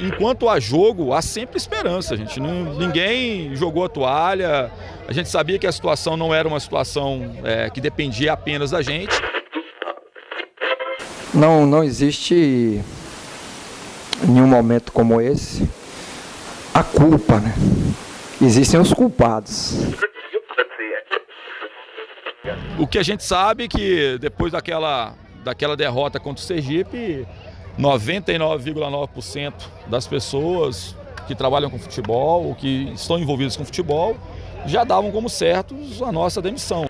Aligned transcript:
enquanto 0.00 0.48
há 0.48 0.58
jogo, 0.60 1.12
há 1.12 1.22
sempre 1.22 1.56
esperança, 1.56 2.16
gente. 2.16 2.40
Não, 2.40 2.74
ninguém 2.74 3.54
jogou 3.54 3.84
a 3.84 3.88
toalha. 3.88 4.70
A 5.08 5.12
gente 5.12 5.28
sabia 5.28 5.58
que 5.58 5.66
a 5.66 5.72
situação 5.72 6.16
não 6.16 6.34
era 6.34 6.46
uma 6.46 6.60
situação 6.60 7.36
é, 7.44 7.70
que 7.70 7.80
dependia 7.80 8.32
apenas 8.32 8.70
da 8.70 8.82
gente. 8.82 9.14
Não, 11.32 11.66
não 11.66 11.84
existe 11.84 12.80
nenhum 14.22 14.46
momento 14.46 14.92
como 14.92 15.20
esse 15.20 15.68
a 16.76 16.82
culpa, 16.82 17.40
né? 17.40 17.54
Existem 18.40 18.78
os 18.78 18.92
culpados. 18.92 19.78
O 22.78 22.86
que 22.86 22.98
a 22.98 23.02
gente 23.02 23.24
sabe 23.24 23.64
é 23.64 23.68
que 23.68 24.18
depois 24.18 24.52
daquela, 24.52 25.14
daquela 25.42 25.74
derrota 25.74 26.20
contra 26.20 26.42
o 26.42 26.46
Sergipe, 26.46 27.26
99,9% 27.78 29.52
das 29.86 30.06
pessoas 30.06 30.94
que 31.26 31.34
trabalham 31.34 31.68
com 31.68 31.78
futebol 31.78 32.46
ou 32.46 32.54
que 32.54 32.92
estão 32.94 33.18
envolvidas 33.18 33.56
com 33.56 33.64
futebol 33.64 34.16
já 34.64 34.84
davam 34.84 35.10
como 35.10 35.28
certos 35.28 36.02
a 36.02 36.10
nossa 36.10 36.40
demissão. 36.40 36.86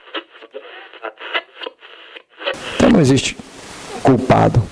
Então 2.76 2.90
não 2.90 3.00
existe 3.00 3.36
culpado. 4.02 4.62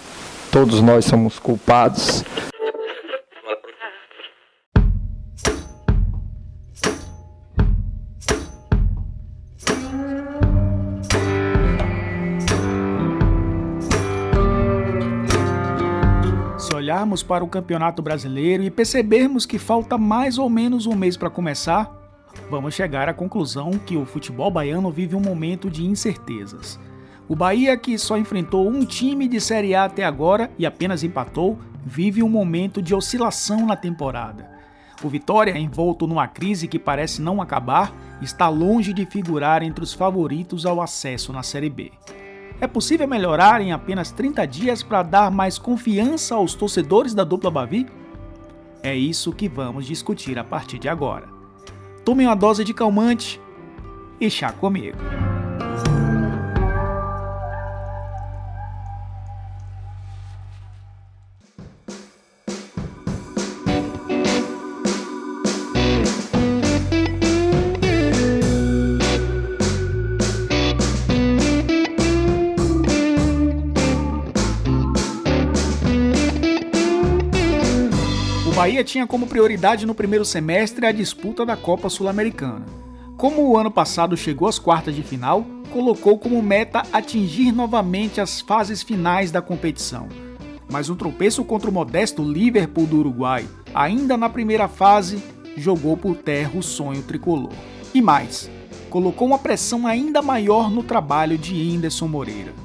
Todos 0.50 0.80
nós 0.80 1.04
somos 1.04 1.38
culpados. 1.38 2.22
Olharmos 17.04 17.22
para 17.22 17.44
o 17.44 17.48
Campeonato 17.48 18.00
Brasileiro 18.00 18.62
e 18.62 18.70
percebermos 18.70 19.44
que 19.44 19.58
falta 19.58 19.98
mais 19.98 20.38
ou 20.38 20.48
menos 20.48 20.86
um 20.86 20.94
mês 20.94 21.18
para 21.18 21.28
começar, 21.28 21.94
vamos 22.50 22.72
chegar 22.72 23.10
à 23.10 23.12
conclusão 23.12 23.72
que 23.72 23.94
o 23.94 24.06
futebol 24.06 24.50
baiano 24.50 24.90
vive 24.90 25.14
um 25.14 25.20
momento 25.20 25.68
de 25.68 25.84
incertezas. 25.84 26.80
O 27.28 27.36
Bahia, 27.36 27.76
que 27.76 27.98
só 27.98 28.16
enfrentou 28.16 28.66
um 28.66 28.86
time 28.86 29.28
de 29.28 29.38
Série 29.38 29.74
A 29.74 29.84
até 29.84 30.02
agora 30.02 30.50
e 30.58 30.64
apenas 30.64 31.02
empatou, 31.02 31.58
vive 31.84 32.22
um 32.22 32.28
momento 32.28 32.80
de 32.80 32.94
oscilação 32.94 33.66
na 33.66 33.76
temporada. 33.76 34.48
O 35.02 35.08
Vitória, 35.08 35.58
envolto 35.58 36.06
numa 36.06 36.26
crise 36.26 36.66
que 36.66 36.78
parece 36.78 37.20
não 37.20 37.42
acabar, 37.42 37.92
está 38.22 38.48
longe 38.48 38.94
de 38.94 39.04
figurar 39.04 39.62
entre 39.62 39.84
os 39.84 39.92
favoritos 39.92 40.64
ao 40.64 40.80
acesso 40.80 41.34
na 41.34 41.42
Série 41.42 41.68
B. 41.68 41.92
É 42.60 42.66
possível 42.66 43.06
melhorar 43.06 43.60
em 43.60 43.72
apenas 43.72 44.10
30 44.10 44.46
dias 44.46 44.82
para 44.82 45.02
dar 45.02 45.30
mais 45.30 45.58
confiança 45.58 46.34
aos 46.34 46.54
torcedores 46.54 47.14
da 47.14 47.24
dupla 47.24 47.50
Bavi? 47.50 47.86
É 48.82 48.94
isso 48.94 49.32
que 49.32 49.48
vamos 49.48 49.86
discutir 49.86 50.38
a 50.38 50.44
partir 50.44 50.78
de 50.78 50.88
agora. 50.88 51.28
Tome 52.04 52.24
uma 52.26 52.34
dose 52.34 52.64
de 52.64 52.74
calmante 52.74 53.40
e 54.20 54.30
chá 54.30 54.52
comigo. 54.52 54.98
Bahia 78.64 78.82
tinha 78.82 79.06
como 79.06 79.26
prioridade 79.26 79.84
no 79.84 79.94
primeiro 79.94 80.24
semestre 80.24 80.86
a 80.86 80.90
disputa 80.90 81.44
da 81.44 81.54
Copa 81.54 81.90
Sul-Americana. 81.90 82.64
Como 83.14 83.46
o 83.46 83.58
ano 83.58 83.70
passado 83.70 84.16
chegou 84.16 84.48
às 84.48 84.58
quartas 84.58 84.94
de 84.94 85.02
final, 85.02 85.44
colocou 85.70 86.18
como 86.18 86.42
meta 86.42 86.82
atingir 86.90 87.52
novamente 87.52 88.22
as 88.22 88.40
fases 88.40 88.82
finais 88.82 89.30
da 89.30 89.42
competição. 89.42 90.08
Mas 90.72 90.88
um 90.88 90.96
tropeço 90.96 91.44
contra 91.44 91.68
o 91.68 91.72
modesto 91.74 92.22
Liverpool 92.22 92.86
do 92.86 93.00
Uruguai, 93.00 93.46
ainda 93.74 94.16
na 94.16 94.30
primeira 94.30 94.66
fase, 94.66 95.22
jogou 95.58 95.94
por 95.94 96.16
terra 96.16 96.52
o 96.54 96.62
sonho 96.62 97.02
tricolor. 97.02 97.52
E 97.92 98.00
mais, 98.00 98.50
colocou 98.88 99.28
uma 99.28 99.38
pressão 99.38 99.86
ainda 99.86 100.22
maior 100.22 100.70
no 100.70 100.82
trabalho 100.82 101.36
de 101.36 101.54
Enderson 101.54 102.08
Moreira. 102.08 102.63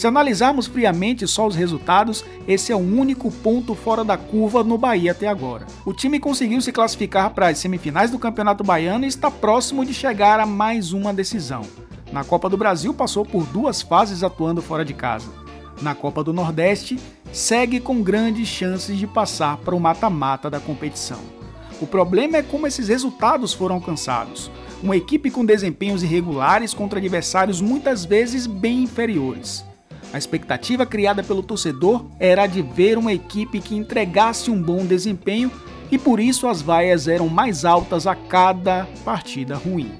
Se 0.00 0.06
analisarmos 0.06 0.66
friamente 0.66 1.28
só 1.28 1.46
os 1.46 1.54
resultados, 1.54 2.24
esse 2.48 2.72
é 2.72 2.74
o 2.74 2.78
único 2.78 3.30
ponto 3.30 3.74
fora 3.74 4.02
da 4.02 4.16
curva 4.16 4.64
no 4.64 4.78
Bahia 4.78 5.12
até 5.12 5.28
agora. 5.28 5.66
O 5.84 5.92
time 5.92 6.18
conseguiu 6.18 6.58
se 6.62 6.72
classificar 6.72 7.34
para 7.34 7.48
as 7.48 7.58
semifinais 7.58 8.10
do 8.10 8.18
Campeonato 8.18 8.64
Baiano 8.64 9.04
e 9.04 9.08
está 9.08 9.30
próximo 9.30 9.84
de 9.84 9.92
chegar 9.92 10.40
a 10.40 10.46
mais 10.46 10.94
uma 10.94 11.12
decisão. 11.12 11.66
Na 12.10 12.24
Copa 12.24 12.48
do 12.48 12.56
Brasil 12.56 12.94
passou 12.94 13.26
por 13.26 13.44
duas 13.44 13.82
fases 13.82 14.22
atuando 14.22 14.62
fora 14.62 14.86
de 14.86 14.94
casa. 14.94 15.28
Na 15.82 15.94
Copa 15.94 16.24
do 16.24 16.32
Nordeste, 16.32 16.98
segue 17.30 17.78
com 17.78 18.02
grandes 18.02 18.48
chances 18.48 18.96
de 18.96 19.06
passar 19.06 19.58
para 19.58 19.76
o 19.76 19.80
mata-mata 19.80 20.48
da 20.48 20.60
competição. 20.60 21.20
O 21.78 21.86
problema 21.86 22.38
é 22.38 22.42
como 22.42 22.66
esses 22.66 22.88
resultados 22.88 23.52
foram 23.52 23.74
alcançados. 23.74 24.50
Uma 24.82 24.96
equipe 24.96 25.30
com 25.30 25.44
desempenhos 25.44 26.02
irregulares 26.02 26.72
contra 26.72 26.98
adversários 26.98 27.60
muitas 27.60 28.06
vezes 28.06 28.46
bem 28.46 28.84
inferiores. 28.84 29.68
A 30.12 30.18
expectativa 30.18 30.84
criada 30.84 31.22
pelo 31.22 31.42
torcedor 31.42 32.04
era 32.18 32.46
de 32.46 32.62
ver 32.62 32.98
uma 32.98 33.12
equipe 33.12 33.60
que 33.60 33.76
entregasse 33.76 34.50
um 34.50 34.60
bom 34.60 34.84
desempenho 34.84 35.50
e 35.90 35.96
por 35.96 36.18
isso 36.18 36.48
as 36.48 36.60
vaias 36.60 37.06
eram 37.06 37.28
mais 37.28 37.64
altas 37.64 38.06
a 38.06 38.14
cada 38.14 38.88
partida 39.04 39.56
ruim. 39.56 39.92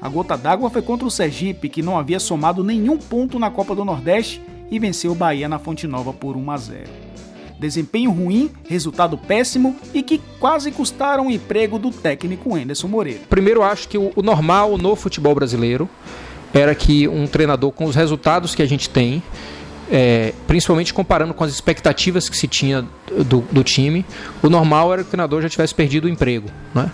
A 0.00 0.08
gota 0.08 0.36
d'água 0.36 0.70
foi 0.70 0.82
contra 0.82 1.06
o 1.06 1.10
Sergipe, 1.10 1.68
que 1.68 1.82
não 1.82 1.98
havia 1.98 2.20
somado 2.20 2.64
nenhum 2.64 2.98
ponto 2.98 3.38
na 3.38 3.50
Copa 3.50 3.74
do 3.74 3.84
Nordeste 3.84 4.42
e 4.70 4.78
venceu 4.78 5.12
o 5.12 5.14
Bahia 5.14 5.48
na 5.48 5.58
Fonte 5.58 5.86
Nova 5.86 6.12
por 6.12 6.36
1 6.36 6.50
a 6.50 6.56
0. 6.56 6.90
Desempenho 7.58 8.10
ruim, 8.10 8.50
resultado 8.66 9.18
péssimo 9.18 9.76
e 9.92 10.02
que 10.02 10.18
quase 10.38 10.70
custaram 10.70 11.26
o 11.26 11.30
emprego 11.30 11.78
do 11.78 11.90
técnico 11.90 12.54
Anderson 12.54 12.88
Moreira. 12.88 13.20
Primeiro, 13.28 13.62
acho 13.62 13.86
que 13.88 13.98
o 13.98 14.22
normal 14.22 14.78
no 14.78 14.96
futebol 14.96 15.34
brasileiro 15.34 15.86
era 16.52 16.74
que 16.74 17.06
um 17.08 17.26
treinador 17.26 17.70
com 17.72 17.84
os 17.84 17.94
resultados 17.94 18.54
que 18.54 18.62
a 18.62 18.66
gente 18.66 18.88
tem, 18.88 19.22
é, 19.90 20.32
principalmente 20.46 20.94
comparando 20.94 21.34
com 21.34 21.42
as 21.42 21.50
expectativas 21.50 22.28
que 22.28 22.36
se 22.36 22.46
tinha 22.46 22.86
do, 23.24 23.44
do, 23.50 23.64
time, 23.64 24.04
o 24.42 24.48
normal 24.48 24.92
era 24.92 25.02
que 25.02 25.08
o 25.08 25.10
treinador 25.10 25.42
já 25.42 25.48
tivesse 25.48 25.74
perdido 25.74 26.04
o 26.04 26.08
emprego. 26.08 26.48
Né? 26.74 26.90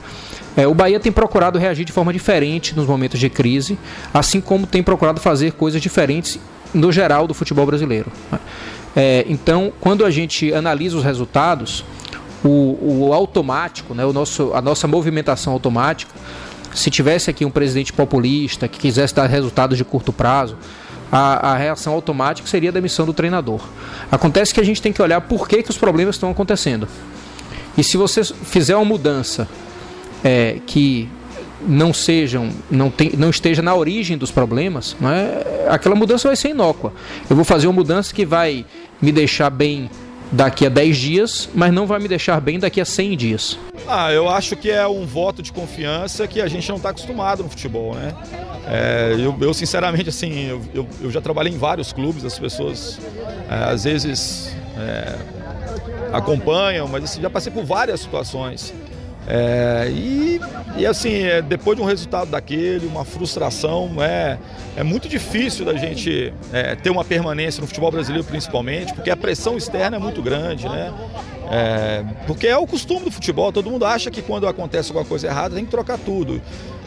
É, 0.57 0.67
o 0.67 0.75
Bahia 0.75 0.99
tem 0.99 1.13
procurado 1.13 1.59
reagir 1.59 1.85
de 1.85 1.93
forma 1.93 2.13
diferente 2.13 2.75
nos 2.75 2.87
momentos 2.87 3.21
de 3.21 3.29
crise, 3.29 3.79
assim 4.15 4.41
como 4.41 4.67
tem 4.67 4.83
procurado 4.83 5.21
fazer 5.21 5.53
coisas 5.53 5.81
diferentes 5.81 6.39
no 6.73 6.91
geral 6.91 7.27
do 7.27 7.35
futebol 7.35 7.67
brasileiro. 7.67 8.11
Né? 8.33 8.39
É, 8.97 9.27
então, 9.29 9.71
quando 9.79 10.07
a 10.07 10.11
gente 10.11 10.55
analisa 10.55 10.97
os 10.97 11.05
resultados, 11.05 11.85
o, 12.43 13.09
o 13.09 13.13
automático, 13.13 13.93
né, 13.93 14.07
o 14.07 14.13
nosso, 14.13 14.53
a 14.55 14.63
nossa 14.63 14.87
movimentação 14.87 15.53
automática, 15.53 16.13
se 16.77 16.91
tivesse 16.91 17.31
aqui 17.31 17.45
um 17.45 17.51
presidente 17.51 17.93
populista 17.93 18.69
que 18.69 18.79
quisesse 18.79 19.15
dar 19.15 19.27
resultados 19.27 19.79
de 19.79 19.85
curto 19.85 20.13
prazo, 20.13 20.57
a, 21.11 21.53
a, 21.53 21.57
reação 21.57 21.95
automática 21.95 22.47
seria 22.47 22.71
a 22.71 22.73
demissão 22.73 23.07
do 23.07 23.13
treinador. 23.13 23.61
Acontece 24.11 24.53
que 24.53 24.61
a 24.61 24.65
gente 24.65 24.83
tem 24.83 24.93
que 24.93 25.01
olhar 25.01 25.21
por 25.23 25.49
que, 25.49 25.63
que 25.63 25.71
os 25.71 25.79
problemas 25.79 26.17
estão 26.17 26.31
acontecendo. 26.31 26.87
E 27.79 27.83
se 27.83 27.97
você 27.97 28.23
fizer 28.25 28.77
uma 28.77 28.85
mudança 28.85 29.49
é, 30.23 30.59
que 30.67 31.09
não 31.67 31.93
sejam, 31.93 32.51
não, 32.71 32.91
tem, 32.91 33.13
não 33.17 33.31
esteja 33.31 33.63
na 33.63 33.75
origem 33.75 34.19
dos 34.19 34.31
problemas, 34.31 34.97
é, 35.03 35.69
aquela 35.71 35.95
mudança 35.95 36.29
vai 36.29 36.37
ser 36.37 36.51
inócua. 36.51 36.93
Eu 37.29 37.37
vou 37.37 37.45
fazer 37.45 37.67
uma 37.67 37.73
mudança 37.73 38.15
que 38.15 38.27
vai 38.27 38.67
me 39.01 39.13
deixar 39.13 39.51
bem 39.51 39.91
daqui 40.33 40.67
a 40.67 40.69
10 40.69 40.97
dias, 40.97 41.49
mas 41.55 41.73
não 41.73 41.87
vai 41.87 41.99
me 41.99 42.09
deixar 42.09 42.41
bem 42.41 42.59
daqui 42.59 42.81
a 42.81 42.85
100 42.85 43.17
dias. 43.17 43.59
Ah, 43.89 44.13
eu 44.13 44.29
acho 44.29 44.57
que 44.57 44.71
é 44.71 44.87
um 44.87 45.07
voto 45.07 45.43
de 45.43 45.53
confiança 45.53 46.27
que 46.27 46.41
a 46.41 46.49
gente 46.49 46.69
não 46.69 46.77
está 46.77 46.91
acostumado 46.91 47.43
no 47.43 47.49
futebol, 47.49 47.95
né? 47.95 48.15
É, 48.69 49.15
eu, 49.19 49.37
eu, 49.41 49.55
sinceramente, 49.55 50.09
assim, 50.09 50.49
eu, 50.49 50.61
eu, 50.75 50.89
eu, 51.03 51.11
já 51.11 51.21
trabalhei 51.21 51.53
em 51.53 51.59
vários 51.59 51.93
clubes, 51.93 52.25
as 52.25 52.37
pessoas 52.37 52.99
é, 53.49 53.73
às 53.73 53.85
vezes 53.85 54.53
é, 54.77 55.17
acompanham, 56.13 56.89
mas 56.89 57.05
assim, 57.05 57.21
já 57.23 57.31
passei 57.31 57.53
por 57.53 57.65
várias 57.65 58.01
situações. 58.01 58.75
É, 59.29 59.91
e, 59.91 60.41
e, 60.77 60.87
assim, 60.87 61.25
é, 61.25 61.43
depois 61.43 61.77
de 61.77 61.83
um 61.83 61.87
resultado 61.87 62.31
daquele, 62.31 62.87
uma 62.87 63.05
frustração, 63.05 63.91
é, 64.01 64.39
é 64.77 64.83
muito 64.83 65.09
difícil 65.09 65.65
da 65.65 65.75
gente 65.75 66.33
é, 66.53 66.77
ter 66.77 66.91
uma 66.91 67.05
permanência 67.05 67.61
no 67.61 67.67
futebol 67.67 67.91
brasileiro, 67.91 68.27
principalmente, 68.27 68.95
porque 68.95 69.11
a 69.11 69.17
pressão 69.17 69.57
externa 69.57 69.97
é 69.97 70.01
muito 70.01 70.23
grande, 70.23 70.69
né? 70.69 70.93
É, 71.51 72.05
porque 72.27 72.47
é 72.47 72.57
o 72.57 72.67
costume 72.67 73.05
do 73.05 73.11
futebol, 73.11 73.53
todo 73.53 73.71
mundo 73.71 73.85
acha 73.85 74.11
que 74.11 74.23
quando 74.23 74.47
acontece 74.47 74.91
alguma 74.91 75.05
coisa 75.05 75.27
errada 75.27 75.55
tem 75.55 75.65
que 75.65 75.71
trocar 75.71 75.99
tudo. 75.99 76.41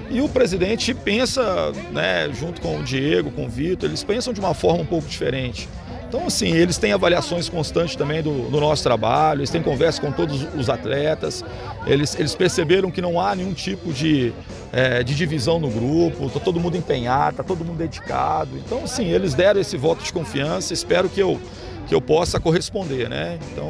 E 0.10 0.22
o 0.22 0.30
presidente 0.30 0.94
pensa, 0.94 1.72
né, 1.92 2.30
junto 2.34 2.62
com 2.62 2.80
o 2.80 2.84
Diego, 2.84 3.30
com 3.32 3.46
o 3.46 3.50
Vitor, 3.50 3.88
eles 3.88 4.04
pensam 4.04 4.34
de 4.34 4.40
uma 4.40 4.56
forma 4.56 4.82
um 4.82 4.86
pouco 4.86 5.08
diferente. 5.08 5.70
Então, 6.10 6.26
assim, 6.26 6.48
eles 6.48 6.80
têm 6.80 6.92
avaliações 6.92 7.48
constantes 7.48 7.96
também 7.96 8.24
do, 8.24 8.50
do, 8.50 8.60
nosso 8.60 8.82
trabalho, 8.82 9.42
eles 9.42 9.52
têm 9.52 9.62
conversa 9.62 10.02
com 10.02 10.12
todos 10.12 10.42
os 10.56 10.68
atletas, 10.68 11.46
eles, 11.86 12.16
eles 12.20 12.36
perceberam 12.36 12.92
que 12.92 13.02
não 13.02 13.20
há 13.20 13.36
nenhum 13.36 13.54
tipo 13.54 13.92
de, 13.94 14.34
é, 14.72 15.04
de 15.04 15.16
divisão 15.16 15.60
no 15.60 15.70
grupo, 15.70 16.28
está 16.28 16.40
todo 16.40 16.60
mundo 16.60 16.78
empenhado, 16.78 17.32
está 17.32 17.44
todo 17.44 17.64
mundo 17.64 17.78
dedicado. 17.78 18.52
Então, 18.58 18.84
assim, 18.84 19.06
eles 19.06 19.34
deram 19.34 19.60
esse 19.60 19.78
voto 19.78 20.04
de 20.04 20.12
confiança, 20.12 20.74
espero 20.74 21.10
que 21.10 21.22
eu, 21.22 21.40
que 21.88 21.96
eu 21.96 22.02
possa 22.02 22.40
corresponder, 22.40 23.10
né? 23.10 23.40
Então, 23.52 23.70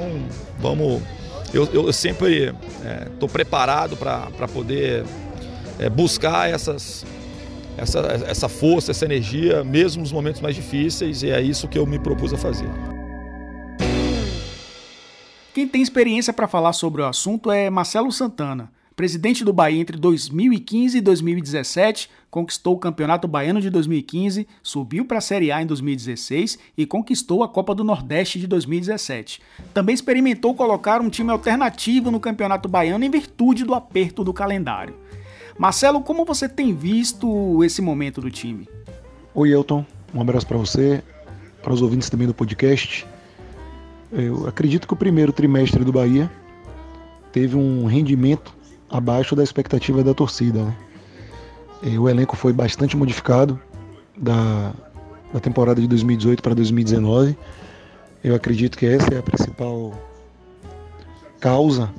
vamos. 0.60 1.02
Eu, 1.54 1.68
eu 1.74 1.94
sempre 1.94 2.54
estou 3.12 3.28
é, 3.28 3.32
preparado 3.32 3.98
para 3.98 4.48
poder 4.48 5.04
é, 5.80 5.90
buscar 5.90 6.50
essas 6.50 7.06
essa, 7.80 8.00
essa 8.28 8.50
força, 8.50 8.92
essa 8.92 9.06
energia, 9.06 9.64
mesmo 9.64 10.02
nos 10.02 10.12
momentos 10.12 10.42
mais 10.42 10.56
difíceis, 10.56 11.24
e 11.24 11.32
é 11.32 11.42
isso 11.42 11.68
que 11.68 11.80
eu 11.80 11.86
me 11.86 11.98
propus 11.98 12.34
a 12.34 12.38
fazer. 12.38 12.70
Quem 15.60 15.68
tem 15.68 15.82
experiência 15.82 16.32
para 16.32 16.48
falar 16.48 16.72
sobre 16.72 17.02
o 17.02 17.06
assunto 17.06 17.52
é 17.52 17.70
Marcelo 17.70 18.10
Santana. 18.14 18.72
Presidente 18.96 19.44
do 19.44 19.52
Bahia 19.52 19.82
entre 19.82 19.98
2015 19.98 20.98
e 20.98 21.02
2017, 21.02 22.10
conquistou 22.32 22.76
o 22.76 22.80
Campeonato 22.80 23.28
Baiano 23.28 23.60
de 23.60 23.70
2015, 23.70 24.48
subiu 24.64 25.04
para 25.04 25.18
a 25.18 25.22
Série 25.22 25.52
A 25.52 25.62
em 25.62 25.66
2016 25.66 26.58
e 26.78 26.86
conquistou 26.86 27.44
a 27.44 27.50
Copa 27.50 27.76
do 27.76 27.84
Nordeste 27.84 28.40
de 28.40 28.48
2017. 28.48 29.42
Também 29.74 29.94
experimentou 29.94 30.56
colocar 30.56 31.02
um 31.02 31.10
time 31.10 31.30
alternativo 31.30 32.10
no 32.10 32.22
Campeonato 32.22 32.70
Baiano 32.70 33.04
em 33.04 33.12
virtude 33.12 33.66
do 33.66 33.74
aperto 33.74 34.24
do 34.24 34.34
calendário. 34.34 34.96
Marcelo, 35.58 36.00
como 36.00 36.24
você 36.24 36.48
tem 36.48 36.74
visto 36.74 37.62
esse 37.66 37.82
momento 37.82 38.22
do 38.22 38.32
time? 38.32 38.66
Oi, 39.36 39.52
Elton. 39.52 39.86
Um 40.14 40.22
abraço 40.22 40.48
para 40.48 40.58
você, 40.58 41.04
para 41.62 41.74
os 41.74 41.82
ouvintes 41.82 42.10
também 42.10 42.28
do 42.28 42.34
podcast. 42.34 43.06
Eu 44.12 44.48
acredito 44.48 44.88
que 44.88 44.94
o 44.94 44.98
primeiro 44.98 45.32
trimestre 45.32 45.84
do 45.84 45.92
Bahia 45.92 46.30
teve 47.32 47.56
um 47.56 47.86
rendimento 47.86 48.54
abaixo 48.90 49.36
da 49.36 49.44
expectativa 49.44 50.04
da 50.04 50.14
torcida. 50.14 50.64
Né? 50.64 50.76
O 52.00 52.10
elenco 52.10 52.36
foi 52.36 52.52
bastante 52.52 52.98
modificado 52.98 53.60
da, 54.18 54.74
da 55.32 55.40
temporada 55.40 55.80
de 55.80 55.88
2018 55.88 56.42
para 56.42 56.56
2019. 56.56 57.38
Eu 58.24 58.36
acredito 58.36 58.78
que 58.78 58.86
essa 58.86 59.14
é 59.14 59.20
a 59.20 59.24
principal 59.24 59.94
causa 61.40 61.90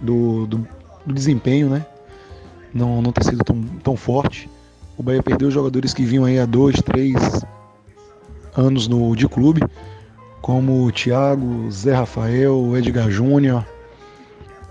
do, 0.00 0.46
do, 0.46 0.68
do 1.06 1.14
desempenho, 1.14 1.70
né? 1.70 1.86
não, 2.76 3.00
não 3.00 3.12
ter 3.12 3.24
sido 3.24 3.42
tão, 3.42 3.62
tão 3.82 3.96
forte. 3.96 4.48
O 4.96 5.02
Bahia 5.02 5.22
perdeu 5.22 5.50
jogadores 5.50 5.94
que 5.94 6.04
vinham 6.04 6.24
aí 6.24 6.38
há 6.38 6.46
dois, 6.46 6.76
três 6.82 7.14
anos 8.54 8.88
no 8.88 9.14
de 9.16 9.28
clube, 9.28 9.60
como 10.46 10.84
o 10.84 10.92
Thiago, 10.92 11.68
Zé 11.72 11.92
Rafael, 11.92 12.76
Edgar 12.76 13.10
Júnior, 13.10 13.66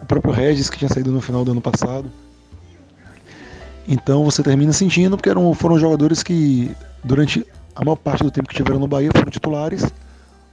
o 0.02 0.06
próprio 0.06 0.34
Regis 0.34 0.70
que 0.70 0.78
tinha 0.78 0.88
saído 0.88 1.12
no 1.12 1.20
final 1.20 1.44
do 1.44 1.52
ano 1.52 1.60
passado. 1.60 2.10
Então 3.86 4.24
você 4.24 4.42
termina 4.42 4.72
sentindo 4.72 5.18
porque 5.18 5.30
eram, 5.30 5.54
foram 5.54 5.78
jogadores 5.78 6.24
que 6.24 6.72
durante 7.04 7.46
a 7.76 7.84
maior 7.84 7.98
parte 7.98 8.24
do 8.24 8.32
tempo 8.32 8.48
que 8.48 8.56
tiveram 8.56 8.80
no 8.80 8.88
Bahia 8.88 9.12
foram 9.14 9.30
titulares 9.30 9.84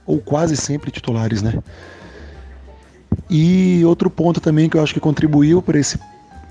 ou 0.05 0.19
quase 0.19 0.57
sempre 0.57 0.91
titulares, 0.91 1.41
né? 1.41 1.53
E 3.29 3.81
outro 3.85 4.09
ponto 4.09 4.41
também 4.41 4.67
que 4.67 4.75
eu 4.75 4.83
acho 4.83 4.93
que 4.93 4.99
contribuiu 4.99 5.61
para 5.61 5.79
esse 5.79 5.97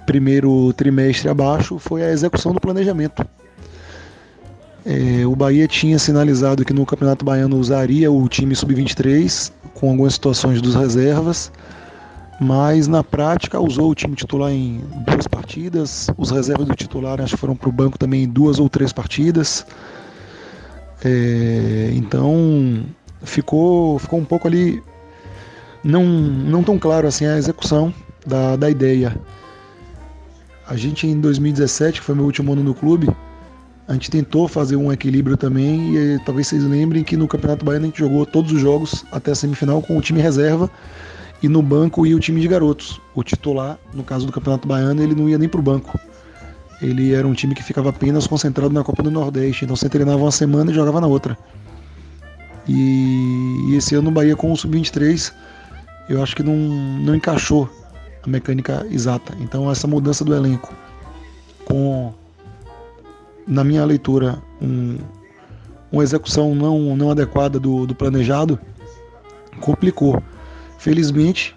primeiro 0.07 0.73
trimestre 0.73 1.29
abaixo 1.29 1.79
foi 1.79 2.03
a 2.03 2.11
execução 2.11 2.55
do 2.55 2.61
planejamento. 2.61 3.23
É, 4.85 5.25
o 5.27 5.37
Bahia 5.37 5.69
tinha 5.69 5.99
sinalizado 5.99 6.65
que 6.65 6.73
no 6.73 6.85
Campeonato 6.85 7.25
Baiano 7.25 7.57
usaria 7.57 8.11
o 8.11 8.29
time 8.29 8.55
sub-23 8.55 9.53
com 9.75 9.91
algumas 9.91 10.15
situações 10.15 10.61
dos 10.61 10.75
reservas, 10.75 11.53
mas 12.41 12.89
na 12.89 13.05
prática 13.05 13.61
usou 13.61 13.91
o 13.91 13.95
time 13.95 14.17
titular 14.17 14.51
em 14.51 14.81
duas 15.07 15.29
partidas, 15.29 16.09
os 16.19 16.31
reservas 16.31 16.67
do 16.67 16.75
titular 16.75 17.21
acho 17.21 17.35
que 17.35 17.41
foram 17.41 17.55
para 17.55 17.69
o 17.69 17.73
banco 17.73 17.97
também 17.97 18.25
em 18.25 18.29
duas 18.29 18.59
ou 18.59 18.69
três 18.69 18.93
partidas. 18.93 19.65
É, 21.05 21.91
então 21.95 22.85
ficou, 23.23 23.99
ficou 24.01 24.19
um 24.19 24.25
pouco 24.25 24.49
ali 24.49 24.83
não, 25.85 26.05
não 26.05 26.63
tão 26.63 26.79
claro 26.79 27.07
assim 27.07 27.27
a 27.27 27.37
execução 27.37 27.95
da, 28.27 28.57
da 28.57 28.69
ideia. 28.69 29.17
A 30.67 30.77
gente 30.77 31.07
em 31.07 31.21
2017, 31.21 32.01
que 32.01 32.07
foi 32.07 32.15
meu 32.15 32.25
último 32.25 32.53
ano 32.53 32.63
no 32.63 32.75
clube, 32.75 33.09
a 33.87 33.93
gente 33.95 34.11
tentou 34.11 34.47
fazer 34.47 34.77
um 34.77 34.93
equilíbrio 34.93 35.37
também 35.37 35.97
e 35.97 36.19
talvez 36.25 36.47
vocês 36.47 36.63
lembrem 36.63 37.03
que 37.03 37.17
no 37.17 37.27
Campeonato 37.27 37.65
Baiano 37.65 37.87
a 37.87 37.89
gente 37.89 37.99
jogou 37.99 38.25
todos 38.25 38.53
os 38.53 38.61
jogos 38.61 39.05
até 39.11 39.33
a 39.33 39.35
semifinal 39.35 39.83
com 39.83 39.97
o 39.97 40.01
time 40.01 40.21
reserva 40.21 40.71
e 41.43 41.49
no 41.49 41.61
banco 41.61 42.07
ia 42.07 42.17
o 42.17 42.21
time 42.21 42.41
de 42.41 42.47
garotos. 42.47 43.01
O 43.15 43.23
titular, 43.25 43.79
no 43.93 44.05
caso 44.05 44.25
do 44.25 44.33
Campeonato 44.33 44.69
Baiano, 44.69 45.03
ele 45.03 45.15
não 45.15 45.29
ia 45.29 45.37
nem 45.37 45.49
para 45.49 45.59
o 45.59 45.63
banco. 45.63 45.99
Ele 46.81 47.13
era 47.13 47.27
um 47.27 47.33
time 47.33 47.55
que 47.55 47.63
ficava 47.63 47.91
apenas 47.91 48.27
concentrado 48.27 48.73
na 48.73 48.85
Copa 48.85 49.03
do 49.03 49.11
Nordeste, 49.11 49.65
então 49.65 49.77
você 49.77 49.89
treinava 49.89 50.19
uma 50.19 50.31
semana 50.31 50.71
e 50.71 50.75
jogava 50.75 51.01
na 51.01 51.07
outra. 51.07 51.37
E, 52.69 53.69
e 53.69 53.77
esse 53.77 53.95
ano 53.97 54.09
o 54.09 54.13
Bahia 54.13 54.37
com 54.37 54.53
o 54.53 54.57
Sub-23, 54.57 55.33
eu 56.09 56.23
acho 56.23 56.37
que 56.37 56.43
não, 56.43 56.57
não 56.57 57.15
encaixou 57.15 57.69
a 58.23 58.29
mecânica 58.29 58.87
exata. 58.91 59.37
Então 59.41 59.71
essa 59.71 59.89
mudança 59.89 60.25
do 60.25 60.35
elenco 60.35 60.73
com 61.65 62.15
na 63.47 63.65
minha 63.65 63.85
leitura 63.85 64.43
um, 64.61 64.99
uma 65.91 66.03
execução 66.03 66.55
não, 66.55 66.97
não 66.97 67.11
adequada 67.11 67.59
do, 67.61 67.87
do 67.87 67.95
planejado 67.95 68.59
complicou. 69.61 70.23
Felizmente, 70.79 71.55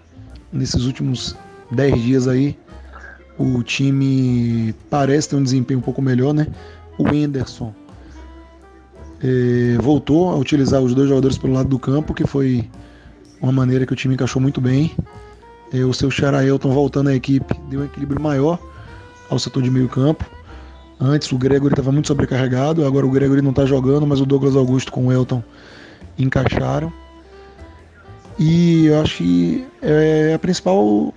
nesses 0.52 0.84
últimos 0.84 1.36
10 1.70 2.02
dias 2.02 2.28
aí, 2.28 2.56
o 3.38 3.62
time 3.62 4.74
parece 4.88 5.30
ter 5.30 5.36
um 5.36 5.42
desempenho 5.42 5.80
um 5.80 5.82
pouco 5.82 6.00
melhor, 6.00 6.32
né? 6.32 6.46
O 6.98 7.08
Enderson 7.08 7.74
eh, 9.22 9.76
voltou 9.80 10.30
a 10.30 10.36
utilizar 10.36 10.80
os 10.80 10.94
dois 10.94 11.08
jogadores 11.08 11.36
pelo 11.36 11.54
lado 11.54 11.68
do 11.68 11.78
campo, 11.78 12.14
que 12.14 12.26
foi 12.26 12.68
uma 13.40 13.52
maneira 13.52 13.86
que 13.86 13.92
o 13.92 13.96
time 13.96 14.14
encaixou 14.14 14.40
muito 14.40 14.60
bem. 14.60 14.94
É, 15.72 15.84
o 15.84 15.92
seu 15.92 16.10
Charaelton 16.10 16.70
voltando 16.70 17.08
à 17.08 17.14
equipe 17.14 17.52
deu 17.68 17.80
um 17.80 17.84
equilíbrio 17.84 18.20
maior 18.20 18.58
ao 19.28 19.38
setor 19.38 19.62
de 19.62 19.70
meio 19.70 19.88
campo. 19.88 20.24
Antes 20.98 21.30
o 21.30 21.36
Gregory 21.36 21.72
estava 21.72 21.92
muito 21.92 22.08
sobrecarregado, 22.08 22.84
agora 22.86 23.06
o 23.06 23.10
Gregory 23.10 23.42
não 23.42 23.50
está 23.50 23.66
jogando, 23.66 24.06
mas 24.06 24.20
o 24.20 24.26
Douglas 24.26 24.56
Augusto 24.56 24.90
com 24.90 25.06
o 25.06 25.12
Elton 25.12 25.42
encaixaram. 26.18 26.92
E 28.38 28.86
eu 28.86 29.00
acho 29.00 29.18
que 29.18 29.66
é 29.82 30.32
a 30.34 30.38
principal 30.38 31.12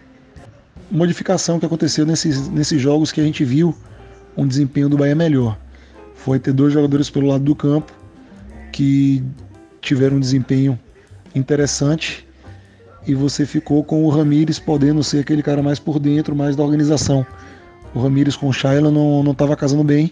modificação 0.92 1.60
que 1.60 1.66
aconteceu 1.66 2.06
nesses, 2.06 2.50
nesses 2.50 2.82
jogos 2.82 3.12
que 3.12 3.22
a 3.22 3.24
gente 3.24 3.44
viu 3.44 3.76
um 4.36 4.48
desempenho 4.48 4.90
do 4.90 4.98
Bahia 4.98 5.16
melhor. 5.16 5.58
Foi 6.16 6.40
ter 6.40 6.52
dois 6.52 6.74
jogadores 6.74 7.10
pelo 7.10 7.28
lado 7.28 7.44
do 7.44 7.56
campo 7.56 7.94
que 8.72 9.24
tiveram 9.82 10.18
um 10.18 10.20
desempenho 10.20 10.78
interessante 11.34 12.28
e 13.08 13.16
você 13.16 13.46
ficou 13.46 13.84
com 13.84 14.04
o 14.06 14.10
Ramires 14.10 14.60
podendo 14.60 15.04
ser 15.04 15.20
aquele 15.20 15.42
cara 15.42 15.64
mais 15.64 15.80
por 15.80 16.00
dentro, 16.00 16.36
mais 16.36 16.56
da 16.56 16.64
organização. 16.64 17.26
O 17.94 18.02
Ramires 18.02 18.36
com 18.36 18.48
o 18.48 18.54
Shaila 18.54 18.92
não 18.92 19.32
estava 19.32 19.56
casando 19.56 19.84
bem 19.84 20.12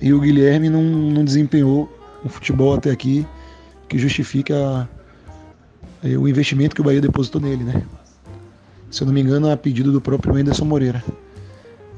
e 0.00 0.12
o 0.12 0.20
Guilherme 0.20 0.68
não, 0.68 0.82
não 0.82 1.24
desempenhou 1.24 1.90
um 2.24 2.28
futebol 2.28 2.74
até 2.74 2.90
aqui 2.90 3.26
que 3.88 3.98
justifique 3.98 4.52
a, 4.52 4.88
a, 6.02 6.06
o 6.18 6.28
investimento 6.28 6.74
que 6.74 6.80
o 6.80 6.84
Bahia 6.84 7.00
depositou 7.00 7.40
nele, 7.40 7.64
né? 7.64 7.82
Se 8.90 9.02
eu 9.02 9.06
não 9.06 9.12
me 9.12 9.20
engano, 9.20 9.50
a 9.50 9.56
pedido 9.56 9.92
do 9.92 10.00
próprio 10.00 10.36
Anderson 10.36 10.64
Moreira. 10.64 11.02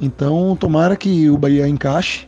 Então, 0.01 0.57
tomara 0.59 0.97
que 0.97 1.31
o 1.31 1.39
Bahia 1.39 1.69
encaixe 1.69 2.27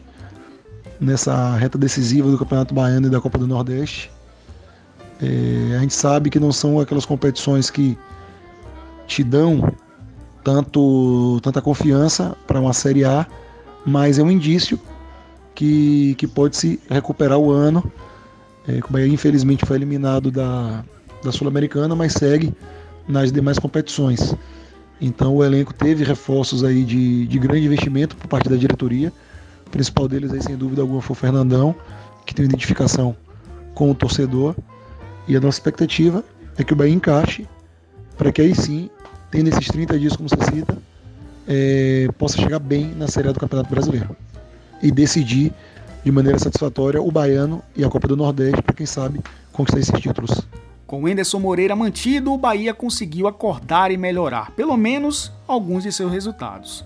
nessa 1.00 1.56
reta 1.56 1.76
decisiva 1.78 2.30
do 2.30 2.38
Campeonato 2.38 2.74
Baiano 2.74 3.06
e 3.06 3.10
da 3.10 3.20
Copa 3.20 3.38
do 3.38 3.46
Nordeste 3.46 4.10
é, 5.20 5.76
a 5.76 5.80
gente 5.80 5.94
sabe 5.94 6.30
que 6.30 6.38
não 6.38 6.52
são 6.52 6.78
aquelas 6.78 7.04
competições 7.04 7.70
que 7.70 7.98
te 9.06 9.24
dão 9.24 9.72
tanto, 10.42 11.40
tanta 11.42 11.60
confiança 11.60 12.36
para 12.46 12.60
uma 12.60 12.72
Série 12.72 13.04
A, 13.04 13.26
mas 13.84 14.18
é 14.18 14.22
um 14.22 14.30
indício 14.30 14.78
que, 15.54 16.14
que 16.16 16.26
pode 16.26 16.56
se 16.56 16.80
recuperar 16.88 17.38
o 17.38 17.50
ano. 17.50 17.90
É, 18.66 18.78
o 18.78 18.92
Bahia 18.92 19.06
infelizmente 19.08 19.64
foi 19.66 19.76
eliminado 19.76 20.30
da, 20.30 20.84
da 21.22 21.32
Sul-Americana, 21.32 21.94
mas 21.94 22.12
segue 22.12 22.54
nas 23.08 23.32
demais 23.32 23.58
competições. 23.58 24.34
Então 25.00 25.36
o 25.36 25.44
elenco 25.44 25.72
teve 25.72 26.04
reforços 26.04 26.64
aí 26.64 26.84
de, 26.84 27.26
de 27.26 27.38
grande 27.38 27.66
investimento 27.66 28.16
por 28.16 28.28
parte 28.28 28.48
da 28.48 28.56
diretoria. 28.56 29.12
O 29.66 29.70
principal 29.70 30.08
deles 30.08 30.32
aí, 30.32 30.42
sem 30.42 30.56
dúvida 30.56 30.82
alguma, 30.82 31.00
foi 31.00 31.14
o 31.14 31.18
Fernandão, 31.18 31.74
que 32.26 32.34
tem 32.34 32.44
identificação 32.44 33.16
com 33.74 33.90
o 33.90 33.94
torcedor. 33.94 34.54
E 35.26 35.36
a 35.36 35.40
nossa 35.40 35.58
expectativa 35.58 36.24
é 36.56 36.64
que 36.64 36.72
o 36.72 36.76
Bahia 36.76 36.92
encaixe 36.92 37.46
para 38.16 38.32
que 38.32 38.42
aí 38.42 38.54
sim, 38.54 38.90
tendo 39.30 39.48
esses 39.48 39.66
30 39.68 39.98
dias, 39.98 40.16
como 40.16 40.28
você 40.28 40.36
cita, 40.44 40.76
é, 41.46 42.08
possa 42.18 42.40
chegar 42.40 42.58
bem 42.58 42.94
na 42.94 43.08
Série 43.08 43.28
A 43.28 43.32
do 43.32 43.40
Campeonato 43.40 43.70
Brasileiro 43.70 44.16
e 44.82 44.90
decidir 44.90 45.52
de 46.04 46.12
maneira 46.12 46.38
satisfatória 46.38 47.02
o 47.02 47.10
Baiano 47.10 47.62
e 47.74 47.84
a 47.84 47.88
Copa 47.88 48.08
do 48.08 48.16
Nordeste, 48.16 48.62
para 48.62 48.74
quem 48.74 48.86
sabe 48.86 49.20
conquistar 49.52 49.80
esses 49.80 50.00
títulos. 50.00 50.46
Com 50.86 51.02
o 51.02 51.08
Enderson 51.08 51.38
Moreira 51.38 51.76
mantido, 51.76 52.32
o 52.32 52.38
Bahia 52.38 52.72
conseguiu 52.72 53.28
acordar 53.28 53.90
e 53.90 53.96
melhorar, 53.96 54.52
pelo 54.52 54.76
menos, 54.76 55.30
alguns 55.46 55.82
de 55.82 55.92
seus 55.92 56.10
resultados. 56.10 56.84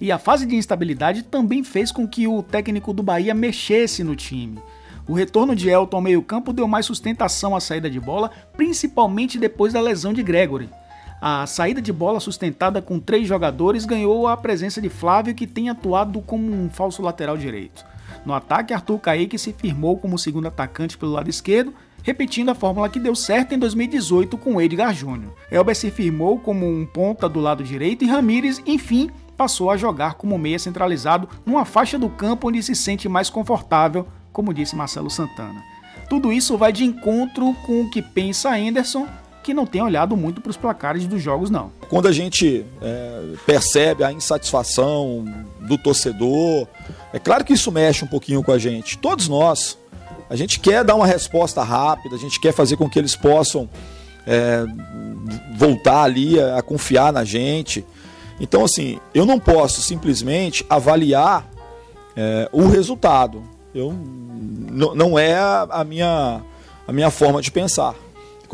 E 0.00 0.10
a 0.10 0.18
fase 0.18 0.44
de 0.44 0.56
instabilidade 0.56 1.22
também 1.22 1.62
fez 1.62 1.92
com 1.92 2.06
que 2.06 2.26
o 2.26 2.42
técnico 2.42 2.92
do 2.92 3.02
Bahia 3.02 3.32
mexesse 3.32 4.02
no 4.02 4.16
time. 4.16 4.58
O 5.06 5.12
retorno 5.12 5.54
de 5.54 5.68
Elton 5.68 5.98
ao 5.98 6.02
meio-campo 6.02 6.52
deu 6.52 6.66
mais 6.66 6.86
sustentação 6.86 7.54
à 7.54 7.60
saída 7.60 7.88
de 7.88 8.00
bola, 8.00 8.30
principalmente 8.56 9.38
depois 9.38 9.72
da 9.72 9.80
lesão 9.80 10.12
de 10.12 10.22
Gregory. 10.22 10.68
A 11.26 11.46
saída 11.46 11.80
de 11.80 11.90
bola 11.90 12.20
sustentada 12.20 12.82
com 12.82 13.00
três 13.00 13.26
jogadores 13.26 13.86
ganhou 13.86 14.28
a 14.28 14.36
presença 14.36 14.78
de 14.78 14.90
Flávio, 14.90 15.34
que 15.34 15.46
tem 15.46 15.70
atuado 15.70 16.20
como 16.20 16.52
um 16.52 16.68
falso 16.68 17.00
lateral 17.00 17.34
direito. 17.34 17.82
No 18.26 18.34
ataque, 18.34 18.74
Arthur 18.74 18.98
Kaique 18.98 19.38
se 19.38 19.54
firmou 19.54 19.96
como 19.96 20.18
segundo 20.18 20.48
atacante 20.48 20.98
pelo 20.98 21.12
lado 21.12 21.30
esquerdo, 21.30 21.72
repetindo 22.02 22.50
a 22.50 22.54
fórmula 22.54 22.90
que 22.90 23.00
deu 23.00 23.14
certo 23.14 23.54
em 23.54 23.58
2018 23.58 24.36
com 24.36 24.60
Edgar 24.60 24.92
Júnior. 24.92 25.32
Elber 25.50 25.74
se 25.74 25.90
firmou 25.90 26.38
como 26.38 26.68
um 26.68 26.84
ponta 26.84 27.26
do 27.26 27.40
lado 27.40 27.64
direito 27.64 28.04
e 28.04 28.06
Ramires, 28.06 28.60
enfim, 28.66 29.10
passou 29.34 29.70
a 29.70 29.78
jogar 29.78 30.16
como 30.16 30.36
meia 30.36 30.58
centralizado 30.58 31.26
numa 31.46 31.64
faixa 31.64 31.98
do 31.98 32.10
campo 32.10 32.48
onde 32.48 32.62
se 32.62 32.74
sente 32.74 33.08
mais 33.08 33.30
confortável 33.30 34.06
como 34.30 34.52
disse 34.52 34.76
Marcelo 34.76 35.08
Santana. 35.08 35.62
Tudo 36.10 36.30
isso 36.30 36.58
vai 36.58 36.70
de 36.70 36.84
encontro 36.84 37.54
com 37.64 37.80
o 37.80 37.90
que 37.90 38.02
pensa 38.02 38.54
Anderson, 38.54 39.08
que 39.44 39.54
não 39.54 39.66
tem 39.66 39.82
olhado 39.82 40.16
muito 40.16 40.40
para 40.40 40.50
os 40.50 40.56
placares 40.56 41.06
dos 41.06 41.22
jogos, 41.22 41.50
não. 41.50 41.70
Quando 41.90 42.08
a 42.08 42.12
gente 42.12 42.64
é, 42.80 43.22
percebe 43.46 44.02
a 44.02 44.10
insatisfação 44.10 45.24
do 45.60 45.76
torcedor, 45.76 46.66
é 47.12 47.18
claro 47.18 47.44
que 47.44 47.52
isso 47.52 47.70
mexe 47.70 48.04
um 48.04 48.08
pouquinho 48.08 48.42
com 48.42 48.50
a 48.50 48.58
gente. 48.58 48.98
Todos 48.98 49.28
nós. 49.28 49.78
A 50.30 50.36
gente 50.36 50.58
quer 50.58 50.82
dar 50.82 50.94
uma 50.94 51.06
resposta 51.06 51.62
rápida, 51.62 52.16
a 52.16 52.18
gente 52.18 52.40
quer 52.40 52.52
fazer 52.52 52.76
com 52.76 52.88
que 52.88 52.98
eles 52.98 53.14
possam 53.14 53.68
é, 54.26 54.64
voltar 55.54 56.02
ali 56.02 56.40
a, 56.40 56.58
a 56.58 56.62
confiar 56.62 57.12
na 57.12 57.24
gente. 57.24 57.84
Então, 58.40 58.64
assim, 58.64 58.98
eu 59.14 59.26
não 59.26 59.38
posso 59.38 59.82
simplesmente 59.82 60.64
avaliar 60.68 61.46
é, 62.16 62.48
o 62.50 62.66
resultado. 62.66 63.42
Eu 63.74 63.92
não 63.92 65.18
é 65.18 65.36
a 65.36 65.84
minha 65.84 66.40
a 66.86 66.92
minha 66.92 67.10
forma 67.10 67.40
de 67.40 67.50
pensar. 67.50 67.94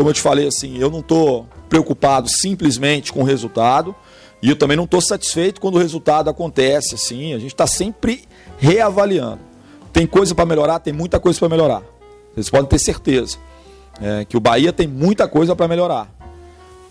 Como 0.01 0.09
eu 0.09 0.15
te 0.15 0.23
falei 0.23 0.47
assim, 0.47 0.79
eu 0.79 0.91
não 0.91 1.01
estou 1.01 1.47
preocupado 1.69 2.27
simplesmente 2.27 3.13
com 3.13 3.21
o 3.21 3.23
resultado 3.23 3.95
e 4.41 4.49
eu 4.49 4.57
também 4.57 4.75
não 4.75 4.85
estou 4.85 4.99
satisfeito 4.99 5.61
quando 5.61 5.75
o 5.75 5.79
resultado 5.79 6.31
acontece 6.31 6.95
assim. 6.95 7.35
A 7.35 7.39
gente 7.39 7.53
está 7.53 7.67
sempre 7.67 8.25
reavaliando. 8.57 9.41
Tem 9.93 10.07
coisa 10.07 10.35
para 10.35 10.47
melhorar, 10.47 10.79
tem 10.79 10.91
muita 10.91 11.21
coisa 11.21 11.39
para 11.39 11.51
melhorar. 11.51 11.83
Vocês 12.33 12.49
podem 12.49 12.65
ter 12.65 12.79
certeza 12.79 13.37
é, 14.01 14.25
que 14.25 14.39
o 14.39 14.41
Bahia 14.41 14.73
tem 14.73 14.89
muita 14.89 15.29
coisa 15.29 15.55
para 15.55 15.69
melhorar. 15.69 16.11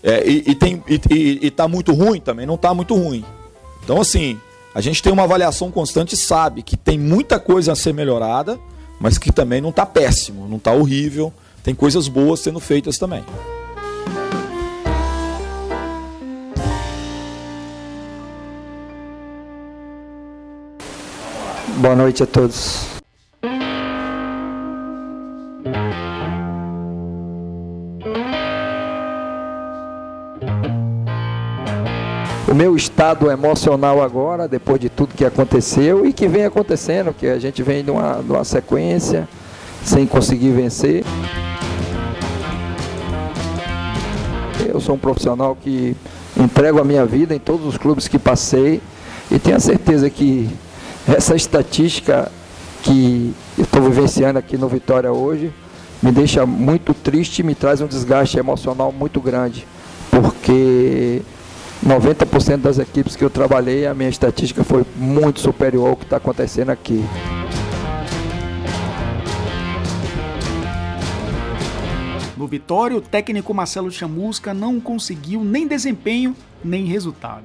É, 0.04 0.24
e, 0.24 0.44
e, 0.46 0.54
tem, 0.54 0.80
e, 0.88 1.46
e, 1.46 1.50
tá 1.50 1.66
muito 1.66 1.92
ruim 1.92 2.20
também, 2.20 2.46
não 2.46 2.54
está 2.54 2.72
muito 2.72 2.94
ruim. 2.94 3.24
Então 3.82 4.00
assim, 4.00 4.38
a 4.72 4.80
gente 4.80 5.02
tem 5.02 5.12
uma 5.12 5.24
avaliação 5.24 5.68
constante 5.72 6.14
e 6.14 6.16
sabe 6.16 6.62
que 6.62 6.76
tem 6.76 6.96
muita 6.96 7.40
coisa 7.40 7.72
a 7.72 7.74
ser 7.74 7.92
melhorada, 7.92 8.56
mas 9.00 9.18
que 9.18 9.32
também 9.32 9.60
não 9.60 9.70
está 9.70 9.84
péssimo, 9.84 10.46
não 10.46 10.58
está 10.58 10.70
horrível. 10.70 11.32
Tem 11.62 11.74
coisas 11.74 12.08
boas 12.08 12.40
sendo 12.40 12.60
feitas 12.60 12.98
também. 12.98 13.24
Boa 21.78 21.96
noite 21.96 22.22
a 22.22 22.26
todos. 22.26 22.90
o 32.50 32.54
meu 32.54 32.74
estado 32.74 33.30
emocional 33.30 34.02
agora, 34.02 34.48
depois 34.48 34.80
de 34.80 34.88
tudo 34.88 35.14
que 35.14 35.24
aconteceu 35.24 36.04
e 36.04 36.12
que 36.12 36.26
vem 36.26 36.44
acontecendo, 36.44 37.14
que 37.14 37.28
a 37.28 37.38
gente 37.38 37.62
vem 37.62 37.84
de 37.84 37.92
uma, 37.92 38.42
sequência 38.42 39.28
sem 39.84 40.04
conseguir 40.04 40.50
vencer. 40.50 41.04
Sou 44.90 44.96
um 44.96 44.98
profissional 44.98 45.54
que 45.54 45.96
entrego 46.36 46.80
a 46.80 46.84
minha 46.84 47.06
vida 47.06 47.32
em 47.32 47.38
todos 47.38 47.64
os 47.64 47.78
clubes 47.78 48.08
que 48.08 48.18
passei 48.18 48.80
e 49.30 49.38
tenho 49.38 49.56
a 49.56 49.60
certeza 49.60 50.10
que 50.10 50.50
essa 51.06 51.36
estatística 51.36 52.30
que 52.82 53.32
estou 53.56 53.82
vivenciando 53.82 54.40
aqui 54.40 54.56
no 54.56 54.68
Vitória 54.68 55.12
hoje 55.12 55.52
me 56.02 56.10
deixa 56.10 56.44
muito 56.44 56.92
triste 56.92 57.38
e 57.38 57.42
me 57.44 57.54
traz 57.54 57.80
um 57.80 57.86
desgaste 57.86 58.36
emocional 58.36 58.90
muito 58.90 59.20
grande, 59.20 59.64
porque 60.10 61.22
90% 61.86 62.56
das 62.56 62.78
equipes 62.80 63.14
que 63.14 63.24
eu 63.24 63.30
trabalhei, 63.30 63.86
a 63.86 63.94
minha 63.94 64.08
estatística 64.08 64.64
foi 64.64 64.84
muito 64.96 65.38
superior 65.38 65.90
ao 65.90 65.96
que 65.96 66.04
está 66.04 66.16
acontecendo 66.16 66.70
aqui. 66.70 67.04
Vitória, 72.50 72.96
o 72.96 73.00
técnico 73.00 73.54
Marcelo 73.54 73.92
Chamusca 73.92 74.52
não 74.52 74.80
conseguiu 74.80 75.44
nem 75.44 75.68
desempenho 75.68 76.34
nem 76.64 76.84
resultado. 76.84 77.44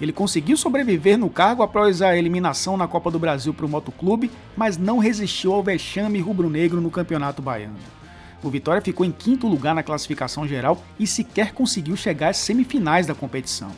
Ele 0.00 0.14
conseguiu 0.14 0.56
sobreviver 0.56 1.18
no 1.18 1.28
cargo 1.28 1.62
após 1.62 2.00
a 2.00 2.16
eliminação 2.16 2.74
na 2.74 2.88
Copa 2.88 3.10
do 3.10 3.18
Brasil 3.18 3.52
para 3.52 3.66
o 3.66 3.68
Motoclube, 3.68 4.30
mas 4.56 4.78
não 4.78 4.96
resistiu 4.96 5.52
ao 5.52 5.62
vexame 5.62 6.20
rubro-negro 6.20 6.80
no 6.80 6.90
Campeonato 6.90 7.42
Baiano. 7.42 7.76
O 8.42 8.48
Vitória 8.48 8.80
ficou 8.80 9.04
em 9.04 9.12
quinto 9.12 9.46
lugar 9.46 9.74
na 9.74 9.82
classificação 9.82 10.48
geral 10.48 10.82
e 10.98 11.06
sequer 11.06 11.52
conseguiu 11.52 11.94
chegar 11.94 12.30
às 12.30 12.38
semifinais 12.38 13.06
da 13.06 13.14
competição. 13.14 13.70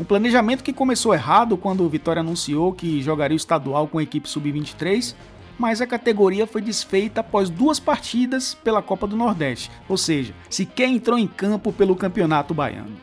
Um 0.00 0.04
planejamento 0.04 0.64
que 0.64 0.72
começou 0.72 1.12
errado 1.12 1.56
quando 1.56 1.84
o 1.84 1.88
Vitória 1.88 2.20
anunciou 2.20 2.72
que 2.72 3.02
jogaria 3.02 3.34
o 3.34 3.36
estadual 3.36 3.88
com 3.88 3.98
a 3.98 4.02
equipe 4.02 4.28
sub-23, 4.28 5.16
mas 5.58 5.80
a 5.80 5.86
categoria 5.86 6.46
foi 6.46 6.60
desfeita 6.60 7.20
após 7.20 7.48
duas 7.48 7.78
partidas 7.78 8.54
pela 8.54 8.82
Copa 8.82 9.06
do 9.06 9.16
Nordeste, 9.16 9.70
ou 9.88 9.96
seja, 9.96 10.34
sequer 10.48 10.88
entrou 10.88 11.18
em 11.18 11.26
campo 11.26 11.72
pelo 11.72 11.96
Campeonato 11.96 12.54
Baiano. 12.54 12.96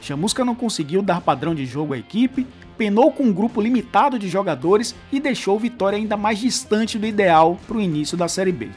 Chamusca 0.00 0.44
não 0.44 0.54
conseguiu 0.54 1.00
dar 1.00 1.20
padrão 1.20 1.54
de 1.54 1.64
jogo 1.64 1.94
à 1.94 1.98
equipe, 1.98 2.46
penou 2.76 3.12
com 3.12 3.22
um 3.22 3.32
grupo 3.32 3.60
limitado 3.60 4.18
de 4.18 4.28
jogadores 4.28 4.94
e 5.12 5.20
deixou 5.20 5.58
Vitória 5.58 5.96
ainda 5.96 6.16
mais 6.16 6.38
distante 6.38 6.98
do 6.98 7.06
ideal 7.06 7.58
para 7.66 7.76
o 7.76 7.80
início 7.80 8.16
da 8.16 8.26
Série 8.26 8.52
B. 8.52 8.70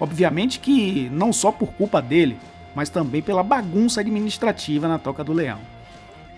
Obviamente 0.00 0.58
que 0.58 1.08
não 1.10 1.32
só 1.32 1.52
por 1.52 1.72
culpa 1.74 2.02
dele, 2.02 2.36
mas 2.74 2.88
também 2.88 3.22
pela 3.22 3.42
bagunça 3.42 4.00
administrativa 4.00 4.88
na 4.88 4.98
Toca 4.98 5.22
do 5.22 5.32
Leão. 5.32 5.73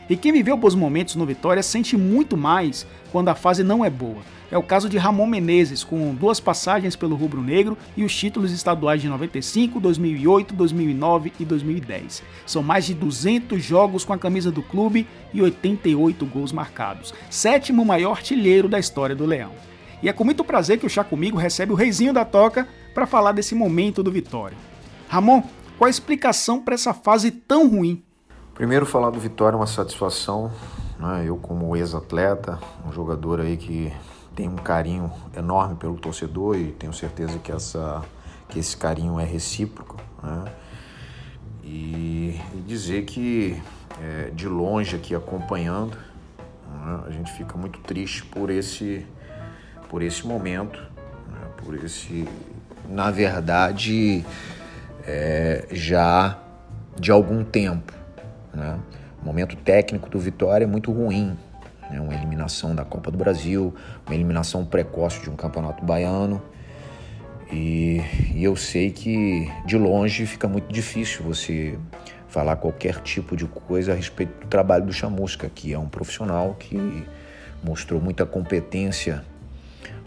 E 0.08 0.16
quem 0.16 0.32
viveu 0.32 0.56
bons 0.56 0.74
momentos 0.74 1.16
no 1.16 1.26
Vitória 1.26 1.62
sente 1.62 1.96
muito 1.96 2.36
mais 2.36 2.86
quando 3.10 3.28
a 3.28 3.34
fase 3.34 3.64
não 3.64 3.84
é 3.84 3.90
boa. 3.90 4.22
É 4.50 4.56
o 4.56 4.62
caso 4.62 4.88
de 4.88 4.96
Ramon 4.96 5.26
Menezes, 5.26 5.82
com 5.82 6.14
duas 6.14 6.38
passagens 6.38 6.94
pelo 6.94 7.16
Rubro 7.16 7.42
Negro 7.42 7.76
e 7.96 8.04
os 8.04 8.14
títulos 8.14 8.52
estaduais 8.52 9.02
de 9.02 9.08
95, 9.08 9.80
2008, 9.80 10.54
2009 10.54 11.32
e 11.40 11.44
2010. 11.44 12.22
São 12.46 12.62
mais 12.62 12.84
de 12.84 12.94
200 12.94 13.60
jogos 13.60 14.04
com 14.04 14.12
a 14.12 14.18
camisa 14.18 14.52
do 14.52 14.62
clube 14.62 15.04
e 15.34 15.42
88 15.42 16.24
gols 16.26 16.52
marcados. 16.52 17.12
Sétimo 17.28 17.84
maior 17.84 18.12
artilheiro 18.12 18.68
da 18.68 18.78
história 18.78 19.16
do 19.16 19.26
Leão. 19.26 19.50
E 20.00 20.08
é 20.08 20.12
com 20.12 20.22
muito 20.22 20.44
prazer 20.44 20.78
que 20.78 20.86
o 20.86 20.90
Chá 20.90 21.02
Comigo 21.02 21.36
recebe 21.36 21.72
o 21.72 21.76
reizinho 21.76 22.12
da 22.12 22.24
toca 22.24 22.68
para 22.94 23.06
falar 23.06 23.32
desse 23.32 23.56
momento 23.56 24.02
do 24.02 24.12
Vitória. 24.12 24.56
Ramon, 25.08 25.42
qual 25.76 25.86
a 25.86 25.90
explicação 25.90 26.62
para 26.62 26.74
essa 26.74 26.94
fase 26.94 27.32
tão 27.32 27.68
ruim? 27.68 28.05
Primeiro, 28.56 28.86
falar 28.86 29.10
do 29.10 29.20
Vitória 29.20 29.54
é 29.54 29.58
uma 29.58 29.66
satisfação. 29.66 30.50
Né? 30.98 31.24
Eu, 31.26 31.36
como 31.36 31.76
ex-atleta, 31.76 32.58
um 32.88 32.90
jogador 32.90 33.38
aí 33.38 33.54
que 33.58 33.92
tem 34.34 34.48
um 34.48 34.56
carinho 34.56 35.12
enorme 35.36 35.76
pelo 35.76 35.96
torcedor 35.98 36.56
e 36.56 36.72
tenho 36.72 36.92
certeza 36.94 37.38
que, 37.38 37.52
essa, 37.52 38.02
que 38.48 38.58
esse 38.58 38.74
carinho 38.74 39.20
é 39.20 39.24
recíproco. 39.24 39.98
Né? 40.22 40.44
E, 41.62 42.40
e, 42.54 42.64
dizer 42.66 43.04
que, 43.04 43.62
é, 44.00 44.30
de 44.30 44.48
longe 44.48 44.96
aqui 44.96 45.14
acompanhando, 45.14 45.98
né? 46.66 47.00
a 47.06 47.10
gente 47.10 47.30
fica 47.32 47.58
muito 47.58 47.78
triste 47.80 48.24
por 48.24 48.48
esse 48.48 49.06
por 49.88 50.02
esse 50.02 50.26
momento, 50.26 50.80
né, 51.28 51.48
por 51.58 51.76
esse, 51.76 52.28
na 52.88 53.10
verdade, 53.10 54.24
é, 55.04 55.66
já 55.70 56.38
de 56.98 57.12
algum 57.12 57.44
tempo. 57.44 57.92
Né? 58.56 58.78
O 59.22 59.26
momento 59.26 59.54
técnico 59.56 60.08
do 60.08 60.18
Vitória 60.18 60.64
é 60.64 60.66
muito 60.66 60.90
ruim. 60.90 61.36
Né? 61.90 62.00
Uma 62.00 62.14
eliminação 62.14 62.74
da 62.74 62.84
Copa 62.84 63.10
do 63.10 63.18
Brasil, 63.18 63.74
uma 64.06 64.14
eliminação 64.14 64.64
precoce 64.64 65.20
de 65.20 65.30
um 65.30 65.36
campeonato 65.36 65.84
baiano. 65.84 66.42
E, 67.52 68.00
e 68.34 68.42
eu 68.42 68.56
sei 68.56 68.90
que 68.90 69.48
de 69.64 69.76
longe 69.76 70.26
fica 70.26 70.48
muito 70.48 70.72
difícil 70.72 71.22
você 71.22 71.78
falar 72.26 72.56
qualquer 72.56 73.00
tipo 73.02 73.36
de 73.36 73.46
coisa 73.46 73.92
a 73.92 73.94
respeito 73.94 74.40
do 74.40 74.46
trabalho 74.48 74.86
do 74.86 74.92
Chamusca, 74.92 75.48
que 75.48 75.72
é 75.72 75.78
um 75.78 75.88
profissional 75.88 76.54
que 76.58 77.06
mostrou 77.62 78.00
muita 78.00 78.26
competência 78.26 79.24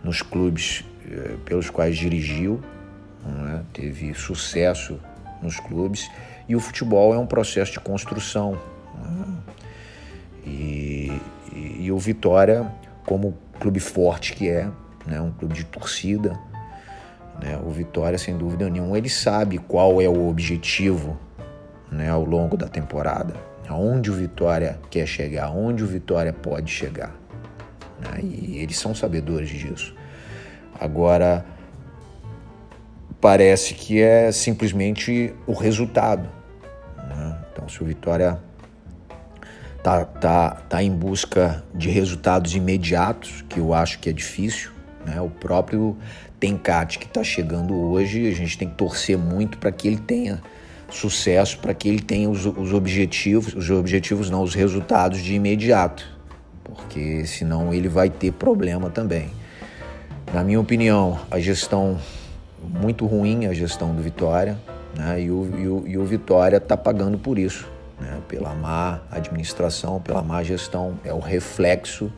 nos 0.04 0.22
clubes 0.22 0.84
eh, 1.10 1.36
pelos 1.46 1.70
quais 1.70 1.98
dirigiu, 1.98 2.62
né? 3.26 3.64
teve 3.74 4.14
sucesso 4.14 5.00
nos 5.42 5.60
clubes, 5.60 6.10
e 6.50 6.56
o 6.56 6.60
futebol 6.60 7.14
é 7.14 7.18
um 7.20 7.28
processo 7.28 7.72
de 7.72 7.80
construção. 7.80 8.60
Né? 8.96 9.26
E, 10.44 11.22
e, 11.54 11.86
e, 11.86 11.92
o 11.92 11.98
Vitória, 12.00 12.70
como 13.06 13.38
clube 13.60 13.80
forte 13.80 14.34
que 14.34 14.50
é, 14.50 14.68
né? 15.06 15.22
um 15.22 15.32
clube 15.32 15.54
de 15.54 15.64
torcida, 15.64 16.38
né? 17.40 17.60
o 17.64 17.70
Vitória, 17.70 18.18
sem 18.18 18.36
dúvida 18.36 18.68
nenhuma, 18.68 18.98
ele 18.98 19.10
sabe 19.10 19.60
qual 19.60 20.02
é 20.02 20.10
o 20.10 20.28
objetivo 20.28 21.16
né? 21.92 22.10
ao 22.10 22.26
longo 22.26 22.58
da 22.58 22.68
temporada, 22.68 23.36
aonde 23.68 24.10
o 24.10 24.14
Vitória 24.16 24.80
quer 24.90 25.06
chegar, 25.06 25.46
aonde 25.46 25.84
o 25.84 25.88
Vitória 25.88 26.34
pode 26.34 26.72
chegar. 26.72 27.16
Né? 28.02 28.22
E 28.24 28.58
eles 28.58 28.80
são 28.80 28.96
sabedores 28.96 29.50
disso. 29.50 29.94
Agora, 30.80 31.46
parece 33.22 33.76
que 33.76 34.02
é 34.02 34.32
simplesmente 34.32 35.32
o 35.46 35.54
resultado. 35.54 36.39
Se 37.70 37.82
o 37.84 37.86
Vitória 37.86 38.40
tá, 39.84 40.06
tá, 40.06 40.50
tá 40.68 40.84
em 40.84 40.92
busca 40.92 41.64
de 41.74 41.90
resultados 41.90 42.56
imediatos, 42.56 43.44
que 43.48 43.60
eu 43.60 43.74
acho 43.74 44.00
que 44.00 44.10
é 44.10 44.14
difícil, 44.14 44.72
né? 45.06 45.22
o 45.22 45.30
próprio 45.30 45.96
Tencate 46.40 47.00
que 47.00 47.06
está 47.06 47.24
chegando 47.24 47.76
hoje, 47.76 48.28
a 48.28 48.32
gente 48.32 48.58
tem 48.58 48.70
que 48.70 48.76
torcer 48.76 49.18
muito 49.18 49.58
para 49.58 49.72
que 49.72 49.88
ele 49.88 49.98
tenha 49.98 50.42
sucesso, 50.90 51.60
para 51.60 51.74
que 51.74 51.88
ele 51.88 52.02
tenha 52.02 52.30
os, 52.30 52.46
os 52.46 52.74
objetivos, 52.74 53.54
os 53.54 53.70
objetivos 53.70 54.30
não, 54.30 54.42
os 54.42 54.56
resultados 54.56 55.20
de 55.20 55.36
imediato, 55.36 56.06
porque 56.64 57.26
senão 57.26 57.74
ele 57.74 57.88
vai 57.88 58.10
ter 58.10 58.32
problema 58.32 58.90
também. 58.90 59.30
Na 60.34 60.44
minha 60.44 60.60
opinião, 60.60 61.20
a 61.30 61.40
gestão 61.40 62.00
muito 62.64 63.06
ruim, 63.06 63.46
a 63.46 63.54
gestão 63.54 63.94
do 63.94 64.02
Vitória, 64.02 64.58
né? 65.00 65.22
e, 65.22 65.32
o, 65.32 65.50
e, 65.58 65.68
o, 65.68 65.88
e 65.88 65.98
o 65.98 66.06
Vitória 66.06 66.58
está 66.58 66.76
pagando 66.76 67.18
por 67.18 67.40
isso, 67.40 67.66
né? 68.00 68.20
pela 68.28 68.54
má 68.54 69.00
administração, 69.10 70.02
pela 70.02 70.22
má 70.22 70.44
gestão. 70.44 71.00
É 71.06 71.14
o 71.14 71.20
reflexo 71.20 72.12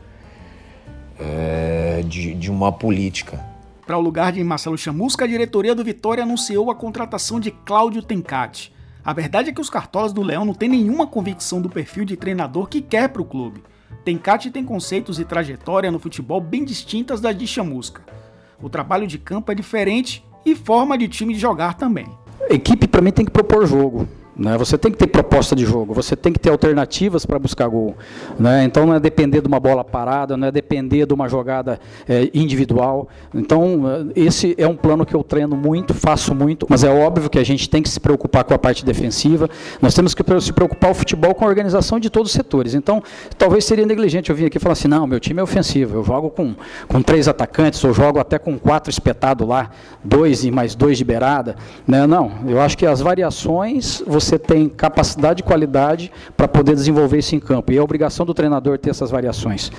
é, 1.18 2.02
de, 2.04 2.34
de 2.34 2.50
uma 2.50 2.72
política. 2.72 3.40
Para 3.86 3.96
o 3.96 4.00
lugar 4.00 4.32
de 4.32 4.42
Marcelo 4.42 4.76
Chamusca, 4.76 5.24
a 5.24 5.28
diretoria 5.28 5.74
do 5.74 5.84
Vitória 5.84 6.24
anunciou 6.24 6.70
a 6.70 6.74
contratação 6.74 7.38
de 7.38 7.50
Cláudio 7.50 8.02
Tencati. 8.02 8.72
A 9.04 9.12
verdade 9.12 9.50
é 9.50 9.52
que 9.52 9.60
os 9.60 9.70
cartolas 9.70 10.12
do 10.12 10.22
Leão 10.22 10.44
não 10.44 10.54
têm 10.54 10.68
nenhuma 10.68 11.06
convicção 11.06 11.60
do 11.60 11.68
perfil 11.68 12.04
de 12.04 12.16
treinador 12.16 12.68
que 12.68 12.80
quer 12.80 13.08
para 13.08 13.22
o 13.22 13.24
clube. 13.24 13.62
Tencati 14.04 14.50
tem 14.50 14.64
conceitos 14.64 15.20
e 15.20 15.24
trajetória 15.24 15.90
no 15.90 15.98
futebol 15.98 16.40
bem 16.40 16.64
distintas 16.64 17.20
das 17.20 17.36
de 17.36 17.46
Chamusca. 17.46 18.02
O 18.60 18.68
trabalho 18.68 19.06
de 19.06 19.18
campo 19.18 19.50
é 19.50 19.54
diferente 19.54 20.24
e 20.46 20.54
forma 20.54 20.96
de 20.96 21.08
time 21.08 21.34
de 21.34 21.40
jogar 21.40 21.74
também. 21.74 22.21
Equipe 22.52 22.86
para 22.86 23.00
mim 23.00 23.10
tem 23.10 23.24
que 23.24 23.30
propor 23.30 23.66
jogo. 23.66 24.06
Né? 24.36 24.56
Você 24.56 24.78
tem 24.78 24.90
que 24.90 24.96
ter 24.96 25.06
proposta 25.08 25.54
de 25.54 25.64
jogo, 25.64 25.92
você 25.92 26.16
tem 26.16 26.32
que 26.32 26.38
ter 26.38 26.50
alternativas 26.50 27.26
para 27.26 27.38
buscar 27.38 27.68
gol. 27.68 27.94
Né? 28.38 28.64
Então 28.64 28.86
não 28.86 28.94
é 28.94 29.00
depender 29.00 29.42
de 29.42 29.46
uma 29.46 29.60
bola 29.60 29.84
parada, 29.84 30.36
não 30.36 30.48
é 30.48 30.50
depender 30.50 31.06
de 31.06 31.12
uma 31.12 31.28
jogada 31.28 31.78
é, 32.08 32.30
individual. 32.32 33.08
Então 33.34 33.82
é, 34.16 34.20
esse 34.20 34.54
é 34.56 34.66
um 34.66 34.76
plano 34.76 35.04
que 35.04 35.14
eu 35.14 35.22
treino 35.22 35.54
muito, 35.56 35.92
faço 35.92 36.34
muito, 36.34 36.66
mas 36.68 36.82
é 36.82 36.90
óbvio 36.90 37.28
que 37.28 37.38
a 37.38 37.44
gente 37.44 37.68
tem 37.68 37.82
que 37.82 37.88
se 37.88 38.00
preocupar 38.00 38.44
com 38.44 38.54
a 38.54 38.58
parte 38.58 38.84
defensiva. 38.84 39.50
Nós 39.82 39.92
temos 39.92 40.14
que 40.14 40.22
se 40.40 40.52
preocupar 40.52 40.90
o 40.92 40.94
futebol 40.94 41.34
com 41.34 41.44
a 41.44 41.48
organização 41.48 42.00
de 42.00 42.08
todos 42.08 42.30
os 42.30 42.34
setores. 42.34 42.74
Então 42.74 43.02
talvez 43.36 43.64
seria 43.64 43.84
negligente 43.84 44.30
eu 44.30 44.36
vir 44.36 44.46
aqui 44.46 44.56
e 44.56 44.60
falar 44.60 44.72
assim, 44.72 44.88
não, 44.88 45.06
meu 45.06 45.20
time 45.20 45.40
é 45.40 45.42
ofensivo, 45.42 45.98
eu 45.98 46.04
jogo 46.04 46.30
com, 46.30 46.54
com 46.88 47.02
três 47.02 47.28
atacantes, 47.28 47.84
ou 47.84 47.92
jogo 47.92 48.18
até 48.18 48.38
com 48.38 48.58
quatro 48.58 48.90
espetados 48.90 49.46
lá, 49.46 49.70
dois 50.02 50.44
e 50.44 50.50
mais 50.50 50.74
dois 50.74 50.96
de 50.96 51.04
beirada. 51.04 51.56
Né? 51.86 52.06
Não, 52.06 52.32
eu 52.46 52.60
acho 52.60 52.78
que 52.78 52.86
as 52.86 53.00
variações 53.00 54.02
você 54.06 54.21
você 54.24 54.38
tem 54.38 54.68
capacidade 54.68 55.40
e 55.40 55.44
qualidade 55.44 56.12
para 56.36 56.48
poder 56.48 56.74
desenvolver 56.74 57.18
isso 57.18 57.34
em 57.34 57.40
campo. 57.40 57.72
E 57.72 57.76
é 57.76 57.82
obrigação 57.82 58.24
do 58.24 58.32
treinador 58.34 58.78
ter 58.78 58.90
essas 58.90 59.10
variações. 59.10 59.70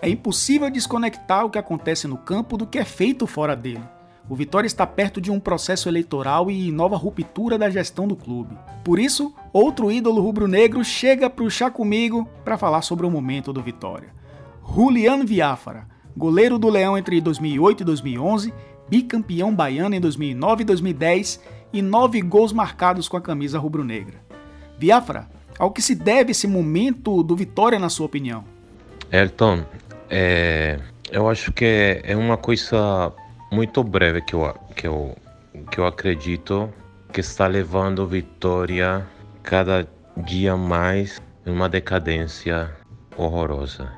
É 0.00 0.08
impossível 0.08 0.70
desconectar 0.70 1.44
o 1.44 1.50
que 1.50 1.58
acontece 1.58 2.06
no 2.06 2.16
campo 2.16 2.56
do 2.56 2.64
que 2.64 2.78
é 2.78 2.84
feito 2.84 3.26
fora 3.26 3.56
dele. 3.56 3.82
O 4.28 4.34
Vitória 4.34 4.66
está 4.66 4.84
perto 4.84 5.20
de 5.20 5.30
um 5.30 5.38
processo 5.38 5.88
eleitoral 5.88 6.50
e 6.50 6.72
nova 6.72 6.96
ruptura 6.96 7.56
da 7.56 7.70
gestão 7.70 8.08
do 8.08 8.16
clube. 8.16 8.58
Por 8.84 8.98
isso, 8.98 9.32
outro 9.52 9.90
ídolo 9.90 10.20
rubro-negro 10.20 10.84
chega 10.84 11.30
para 11.30 11.44
o 11.44 11.50
Chá 11.50 11.70
Comigo 11.70 12.28
para 12.44 12.58
falar 12.58 12.82
sobre 12.82 13.06
o 13.06 13.10
momento 13.10 13.52
do 13.52 13.62
Vitória. 13.62 14.08
Juliano 14.74 15.24
Viáfara, 15.24 15.86
goleiro 16.16 16.58
do 16.58 16.68
Leão 16.68 16.98
entre 16.98 17.20
2008 17.20 17.82
e 17.82 17.84
2011, 17.84 18.54
bicampeão 18.88 19.54
baiano 19.54 19.94
em 19.94 20.00
2009 20.00 20.62
e 20.62 20.64
2010 20.64 21.40
e 21.72 21.80
nove 21.80 22.20
gols 22.20 22.52
marcados 22.52 23.08
com 23.08 23.16
a 23.16 23.20
camisa 23.20 23.60
rubro-negra. 23.60 24.20
Viáfara, 24.76 25.28
ao 25.56 25.70
que 25.70 25.80
se 25.80 25.94
deve 25.94 26.32
esse 26.32 26.48
momento 26.48 27.22
do 27.22 27.36
Vitória 27.36 27.78
na 27.78 27.88
sua 27.88 28.06
opinião? 28.06 28.44
Elton, 29.12 29.64
é, 30.10 30.80
eu 31.12 31.28
acho 31.28 31.52
que 31.52 32.00
é 32.02 32.16
uma 32.16 32.36
coisa 32.36 33.12
muito 33.50 33.82
breve 33.82 34.20
que 34.22 34.34
eu, 34.34 34.54
que 34.74 34.86
eu, 34.86 35.16
que 35.70 35.78
eu 35.78 35.86
acredito 35.86 36.72
que 37.12 37.20
está 37.20 37.46
levando 37.46 38.06
Vitória 38.06 39.06
cada 39.42 39.86
dia 40.16 40.56
mais 40.56 41.20
em 41.46 41.52
uma 41.52 41.68
decadência 41.68 42.70
horrorosa, 43.16 43.90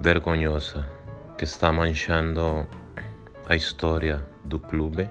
vergonhosa, 0.00 0.86
que 1.38 1.44
está 1.44 1.72
manchando 1.72 2.66
a 3.48 3.54
história 3.54 4.24
do 4.44 4.58
clube 4.58 5.08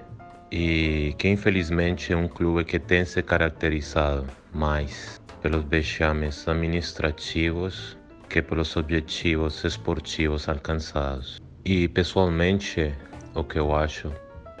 e 0.50 1.14
que 1.18 1.28
infelizmente 1.28 2.12
é 2.12 2.16
um 2.16 2.28
clube 2.28 2.64
que 2.64 2.78
tem 2.78 3.04
se 3.04 3.22
caracterizado 3.22 4.26
mais 4.52 5.20
pelos 5.40 5.64
vexames 5.64 6.46
administrativos 6.46 7.96
que 8.28 8.40
pelos 8.40 8.76
objetivos 8.76 9.64
esportivos 9.64 10.48
alcançados. 10.48 11.40
E 11.64 11.88
pessoalmente 11.88 12.94
o 13.34 13.44
que 13.44 13.58
eu 13.58 13.74
acho, 13.74 14.12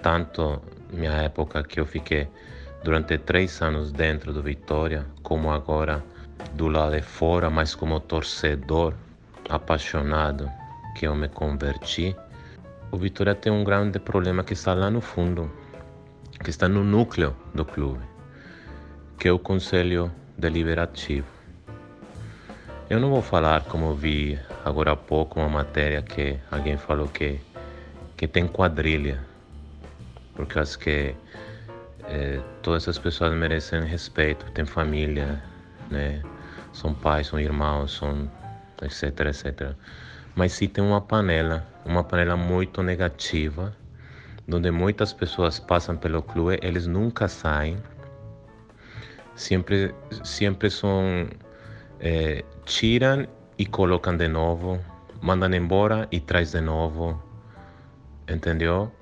tanto 0.02 0.60
minha 0.92 1.12
época 1.12 1.62
que 1.62 1.80
eu 1.80 1.86
fiquei 1.86 2.28
durante 2.82 3.18
três 3.18 3.60
anos 3.62 3.92
dentro 3.92 4.32
do 4.32 4.42
Vitória, 4.42 5.06
como 5.22 5.50
agora 5.50 6.02
do 6.54 6.68
lado 6.68 6.96
de 6.96 7.02
fora, 7.02 7.48
mas 7.50 7.74
como 7.74 8.00
torcedor 8.00 8.94
apaixonado 9.48 10.50
que 10.96 11.06
eu 11.06 11.14
me 11.14 11.28
converti, 11.28 12.16
o 12.90 12.96
Vitória 12.96 13.34
tem 13.34 13.52
um 13.52 13.64
grande 13.64 13.98
problema 13.98 14.42
que 14.42 14.52
está 14.52 14.74
lá 14.74 14.90
no 14.90 15.00
fundo, 15.00 15.50
que 16.42 16.50
está 16.50 16.68
no 16.68 16.82
núcleo 16.82 17.34
do 17.54 17.64
clube, 17.64 18.04
que 19.18 19.28
é 19.28 19.32
o 19.32 19.38
Conselho 19.38 20.10
Deliberativo. 20.36 21.26
Eu 22.90 23.00
não 23.00 23.10
vou 23.10 23.22
falar 23.22 23.62
como 23.64 23.94
vi 23.94 24.38
agora 24.64 24.92
há 24.92 24.96
pouco 24.96 25.40
uma 25.40 25.48
matéria 25.48 26.02
que 26.02 26.38
alguém 26.50 26.76
falou 26.76 27.08
que 27.08 27.40
que 28.22 28.28
tem 28.28 28.46
quadrilha, 28.46 29.18
porque 30.36 30.56
eu 30.56 30.62
acho 30.62 30.78
que 30.78 31.12
é, 32.04 32.40
todas 32.62 32.84
essas 32.84 32.96
pessoas 32.96 33.34
merecem 33.34 33.82
respeito, 33.82 34.48
têm 34.52 34.64
família, 34.64 35.42
né? 35.90 36.22
São 36.72 36.94
pais, 36.94 37.26
são 37.26 37.40
irmãos, 37.40 37.94
são 37.94 38.30
etc, 38.80 39.26
etc. 39.26 39.74
Mas 40.36 40.52
se 40.52 40.68
tem 40.68 40.84
uma 40.84 41.00
panela, 41.00 41.66
uma 41.84 42.04
panela 42.04 42.36
muito 42.36 42.80
negativa, 42.80 43.76
onde 44.48 44.70
muitas 44.70 45.12
pessoas 45.12 45.58
passam 45.58 45.96
pelo 45.96 46.22
clube, 46.22 46.60
eles 46.62 46.86
nunca 46.86 47.26
saem, 47.26 47.76
sempre, 49.34 49.92
sempre 50.22 50.70
são 50.70 51.28
é, 51.98 52.44
tiram 52.66 53.26
e 53.58 53.66
colocam 53.66 54.16
de 54.16 54.28
novo, 54.28 54.78
mandam 55.20 55.52
embora 55.52 56.06
e 56.12 56.20
traz 56.20 56.52
de 56.52 56.60
novo 56.60 57.31
entendeu? 58.32 58.92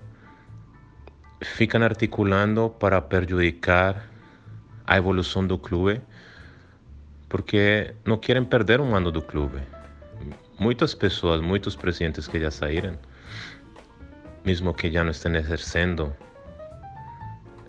Ficam 1.43 1.83
articulando 1.83 2.71
para 2.71 3.01
prejudicar 3.01 4.07
a 4.87 4.97
evolução 4.97 5.47
do 5.47 5.57
clube, 5.57 6.01
porque 7.29 7.95
não 8.05 8.19
querem 8.19 8.45
perder 8.45 8.81
um 8.81 8.95
ano 8.95 9.11
do 9.11 9.23
clube. 9.23 9.61
Muitas 10.59 10.95
pessoas, 10.95 11.41
muitos 11.41 11.75
presidentes 11.75 12.27
que 12.27 12.39
já 12.39 12.51
saíram, 12.51 12.99
mesmo 14.45 14.75
que 14.75 14.91
já 14.91 15.03
não 15.03 15.11
estão 15.11 15.35
exercendo 15.35 16.15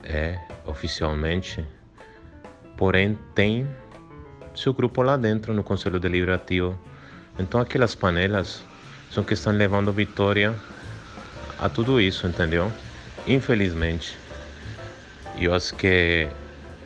é, 0.04 0.38
oficialmente, 0.66 1.66
porém 2.76 3.18
tem 3.36 3.68
seu 4.56 4.74
grupo 4.74 5.02
lá 5.02 5.16
dentro 5.16 5.54
no 5.54 5.64
Conselho 5.64 6.00
Deliberativo. 6.00 6.78
Então 7.40 7.62
aquelas 7.62 7.96
panelas 7.96 8.64
são 9.10 9.24
que 9.24 9.34
estão 9.34 9.54
levando 9.54 9.94
vitória 9.94 10.56
a 11.62 11.70
tudo 11.70 12.02
isso, 12.02 12.26
entendeu? 12.26 12.74
Infelizmente. 13.28 14.18
Eu 15.38 15.54
acho 15.54 15.76
que 15.76 16.28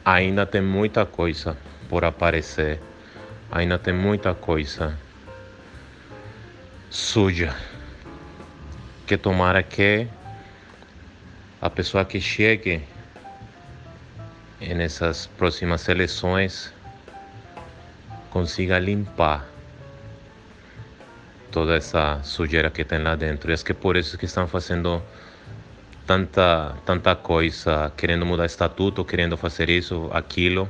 ainda 0.04 0.46
tem 0.46 0.62
muita 0.62 1.06
coisa 1.06 1.58
por 1.90 2.04
aparecer, 2.04 2.80
ainda 3.50 3.80
tem 3.80 3.94
muita 3.94 4.36
coisa 4.36 5.00
suja. 6.90 7.56
Que 9.08 9.18
tomara 9.18 9.64
que 9.64 10.08
a 11.62 11.70
pessoa 11.70 12.04
que 12.04 12.20
chegue 12.20 12.84
nessas 14.60 15.26
próximas 15.26 15.88
eleições 15.88 16.74
consiga 18.30 18.78
limpar 18.78 19.55
toda 21.56 21.78
essa 21.78 22.20
sujeira 22.22 22.70
que 22.70 22.84
tem 22.84 23.00
lá 23.00 23.16
dentro. 23.16 23.50
E 23.50 23.54
acho 23.54 23.64
que 23.64 23.72
é 23.72 23.76
por 23.76 23.96
isso 23.96 24.18
que 24.18 24.26
estão 24.26 24.46
fazendo 24.46 25.02
tanta, 26.06 26.76
tanta 26.86 27.16
coisa, 27.16 27.94
querendo 27.96 28.26
mudar 28.26 28.46
estatuto, 28.46 29.06
querendo 29.06 29.38
fazer 29.38 29.70
isso, 29.70 30.10
aquilo, 30.12 30.68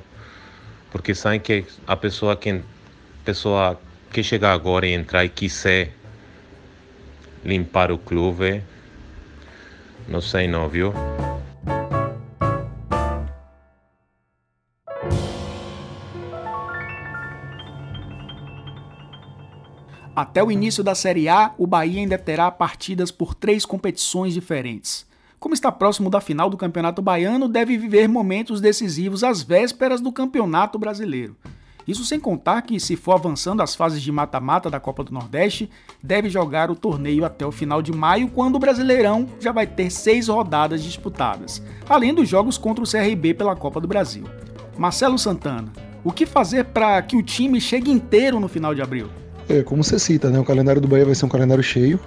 porque 0.92 1.16
sabem 1.16 1.40
que 1.40 1.66
a 1.88 1.96
pessoa 1.96 2.36
que 2.38 2.62
pessoa 3.24 3.82
que 4.12 4.22
chegar 4.22 4.54
agora 4.54 4.86
e 4.86 4.94
entrar 4.94 5.26
e 5.26 5.30
quiser 5.30 5.92
limpar 7.44 7.92
o 7.92 7.98
clube, 7.98 8.62
não 10.08 10.22
sei 10.22 10.48
não, 10.48 10.70
viu? 10.70 10.94
Até 20.16 20.42
o 20.42 20.50
início 20.50 20.82
da 20.82 20.96
Série 20.96 21.28
A, 21.28 21.54
o 21.58 21.68
Bahia 21.68 22.00
ainda 22.00 22.18
terá 22.18 22.50
partidas 22.50 23.12
por 23.12 23.36
três 23.36 23.66
competições 23.66 24.34
diferentes. 24.34 25.06
Como 25.38 25.54
está 25.54 25.70
próximo 25.70 26.10
da 26.10 26.22
final 26.22 26.50
do 26.50 26.56
Campeonato 26.56 27.02
Baiano, 27.02 27.50
deve 27.50 27.78
viver 27.78 28.08
momentos 28.08 28.62
decisivos 28.62 29.26
às 29.26 29.42
vésperas 29.42 30.00
do 30.00 30.14
Campeonato 30.14 30.80
Brasileiro. 30.80 31.36
Isso 31.86 32.06
sem 32.06 32.18
contar 32.18 32.62
que, 32.62 32.80
se 32.80 32.96
for 32.96 33.12
avançando 33.12 33.62
as 33.62 33.76
fases 33.76 34.02
de 34.02 34.10
mata-mata 34.10 34.70
da 34.70 34.80
Copa 34.80 35.04
do 35.04 35.14
Nordeste, 35.14 35.70
deve 36.02 36.30
jogar 36.30 36.72
o 36.72 36.78
torneio 36.78 37.26
até 37.26 37.46
o 37.46 37.52
final 37.52 37.82
de 37.82 37.92
maio, 37.92 38.30
quando 38.30 38.56
o 38.56 38.60
Brasileirão 38.60 39.28
já 39.38 39.52
vai 39.52 39.68
ter 39.68 39.90
seis 39.90 40.30
rodadas 40.30 40.82
disputadas, 40.82 41.62
além 41.90 42.14
dos 42.14 42.30
jogos 42.30 42.58
contra 42.58 42.82
o 42.82 42.90
CRB 42.90 43.34
pela 43.34 43.56
Copa 43.56 43.82
do 43.82 43.88
Brasil. 43.88 44.24
Marcelo 44.78 45.20
Santana, 45.20 45.74
o 46.06 46.12
que 46.14 46.26
fazer 46.26 46.64
para 46.64 47.02
que 47.02 47.18
o 47.18 47.22
time 47.22 47.60
chegue 47.60 47.92
inteiro 47.92 48.40
no 48.40 48.48
final 48.48 48.74
de 48.74 48.82
abril? 48.82 49.10
É, 49.48 49.62
como 49.62 49.84
você 49.84 50.00
cita, 50.00 50.30
né? 50.30 50.40
O 50.40 50.44
calendário 50.44 50.82
do 50.82 50.88
Bahia 50.88 51.06
vai 51.06 51.16
ser 51.16 51.26
um 51.26 51.30
calendário 51.30 51.64
cheio. 51.64 52.00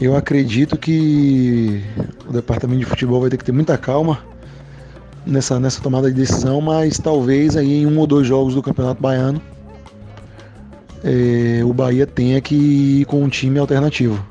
Eu 0.00 0.16
acredito 0.16 0.76
que 0.76 1.82
o 2.28 2.32
departamento 2.32 2.80
de 2.80 2.86
futebol 2.86 3.20
vai 3.20 3.30
ter 3.30 3.36
que 3.36 3.44
ter 3.44 3.52
muita 3.52 3.76
calma 3.76 4.18
nessa, 5.26 5.58
nessa 5.58 5.80
tomada 5.80 6.08
de 6.08 6.14
decisão, 6.14 6.60
mas 6.60 6.98
talvez 6.98 7.56
aí 7.56 7.82
em 7.82 7.86
um 7.86 7.98
ou 7.98 8.06
dois 8.06 8.26
jogos 8.26 8.54
do 8.54 8.62
Campeonato 8.62 9.00
Baiano 9.02 9.40
é, 11.04 11.62
o 11.64 11.72
Bahia 11.72 12.06
tenha 12.06 12.40
que 12.40 12.54
ir 12.54 13.04
com 13.06 13.22
um 13.22 13.28
time 13.28 13.58
alternativo 13.58 14.24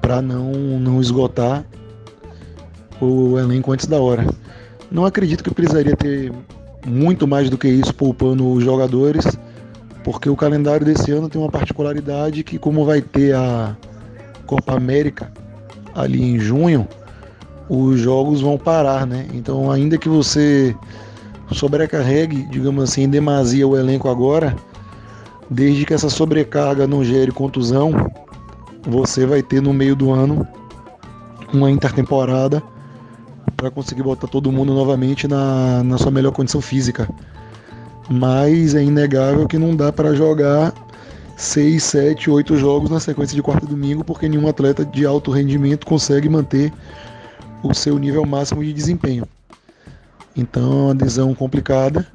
para 0.00 0.22
não, 0.22 0.52
não 0.52 1.00
esgotar 1.00 1.64
o 3.00 3.38
elenco 3.38 3.72
antes 3.72 3.86
da 3.86 4.00
hora. 4.00 4.26
Não 4.90 5.04
acredito 5.04 5.44
que 5.44 5.52
precisaria 5.52 5.94
ter 5.94 6.32
muito 6.86 7.26
mais 7.26 7.50
do 7.50 7.58
que 7.58 7.68
isso 7.68 7.94
poupando 7.94 8.50
os 8.50 8.64
jogadores 8.64 9.24
porque 10.04 10.28
o 10.28 10.36
calendário 10.36 10.84
desse 10.84 11.10
ano 11.12 11.28
tem 11.28 11.40
uma 11.40 11.50
particularidade 11.50 12.42
que 12.42 12.58
como 12.58 12.84
vai 12.84 13.00
ter 13.00 13.34
a 13.34 13.76
Copa 14.46 14.74
América 14.74 15.30
ali 15.94 16.22
em 16.22 16.38
junho, 16.38 16.88
os 17.68 17.98
jogos 18.00 18.40
vão 18.40 18.56
parar, 18.56 19.06
né? 19.06 19.26
Então 19.34 19.70
ainda 19.70 19.98
que 19.98 20.08
você 20.08 20.74
sobrecarregue, 21.52 22.44
digamos 22.44 22.84
assim, 22.84 23.02
em 23.02 23.08
demasia 23.08 23.66
o 23.66 23.76
elenco 23.76 24.08
agora, 24.08 24.56
desde 25.50 25.84
que 25.84 25.94
essa 25.94 26.08
sobrecarga 26.08 26.86
não 26.86 27.04
gere 27.04 27.32
contusão, 27.32 27.92
você 28.82 29.26
vai 29.26 29.42
ter 29.42 29.60
no 29.60 29.72
meio 29.72 29.96
do 29.96 30.10
ano 30.10 30.46
uma 31.52 31.70
intertemporada 31.70 32.62
para 33.56 33.70
conseguir 33.70 34.02
botar 34.02 34.28
todo 34.28 34.52
mundo 34.52 34.72
novamente 34.72 35.26
na, 35.26 35.82
na 35.82 35.98
sua 35.98 36.10
melhor 36.10 36.32
condição 36.32 36.60
física 36.60 37.08
mas 38.08 38.74
é 38.74 38.82
inegável 38.82 39.46
que 39.46 39.58
não 39.58 39.76
dá 39.76 39.92
para 39.92 40.14
jogar 40.14 40.72
6, 41.36 41.82
7, 41.82 42.30
8 42.30 42.56
jogos 42.56 42.90
na 42.90 42.98
sequência 42.98 43.34
de 43.34 43.42
quarta 43.42 43.64
e 43.64 43.68
domingo, 43.68 44.02
porque 44.02 44.28
nenhum 44.28 44.48
atleta 44.48 44.84
de 44.84 45.06
alto 45.06 45.30
rendimento 45.30 45.86
consegue 45.86 46.28
manter 46.28 46.72
o 47.62 47.74
seu 47.74 47.98
nível 47.98 48.24
máximo 48.24 48.64
de 48.64 48.72
desempenho. 48.72 49.24
Então 50.34 50.62
é 50.62 50.84
uma 50.86 50.94
decisão 50.94 51.34
complicada 51.34 52.06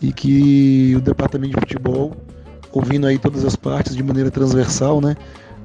e 0.00 0.12
que 0.12 0.94
o 0.96 1.00
departamento 1.00 1.54
de 1.54 1.60
futebol, 1.60 2.16
ouvindo 2.72 3.06
aí 3.06 3.18
todas 3.18 3.44
as 3.44 3.56
partes 3.56 3.94
de 3.94 4.02
maneira 4.02 4.30
transversal, 4.30 5.00
né? 5.00 5.16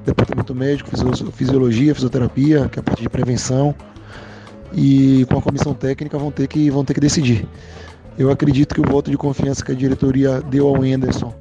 Departamento 0.04 0.54
médico, 0.54 0.90
fisiologia, 1.32 1.94
fisioterapia, 1.94 2.68
que 2.68 2.78
é 2.78 2.80
a 2.80 2.82
parte 2.82 3.02
de 3.02 3.08
prevenção, 3.08 3.74
e 4.72 5.26
com 5.30 5.38
a 5.38 5.42
comissão 5.42 5.74
técnica 5.74 6.18
vão 6.18 6.30
ter 6.30 6.48
que, 6.48 6.70
vão 6.70 6.84
ter 6.84 6.94
que 6.94 7.00
decidir. 7.00 7.46
Eu 8.18 8.30
acredito 8.30 8.74
que 8.74 8.80
o 8.80 8.84
voto 8.84 9.10
de 9.10 9.16
confiança 9.16 9.64
que 9.64 9.72
a 9.72 9.74
diretoria 9.74 10.40
deu 10.42 10.68
ao 10.68 10.82
Anderson 10.82 11.34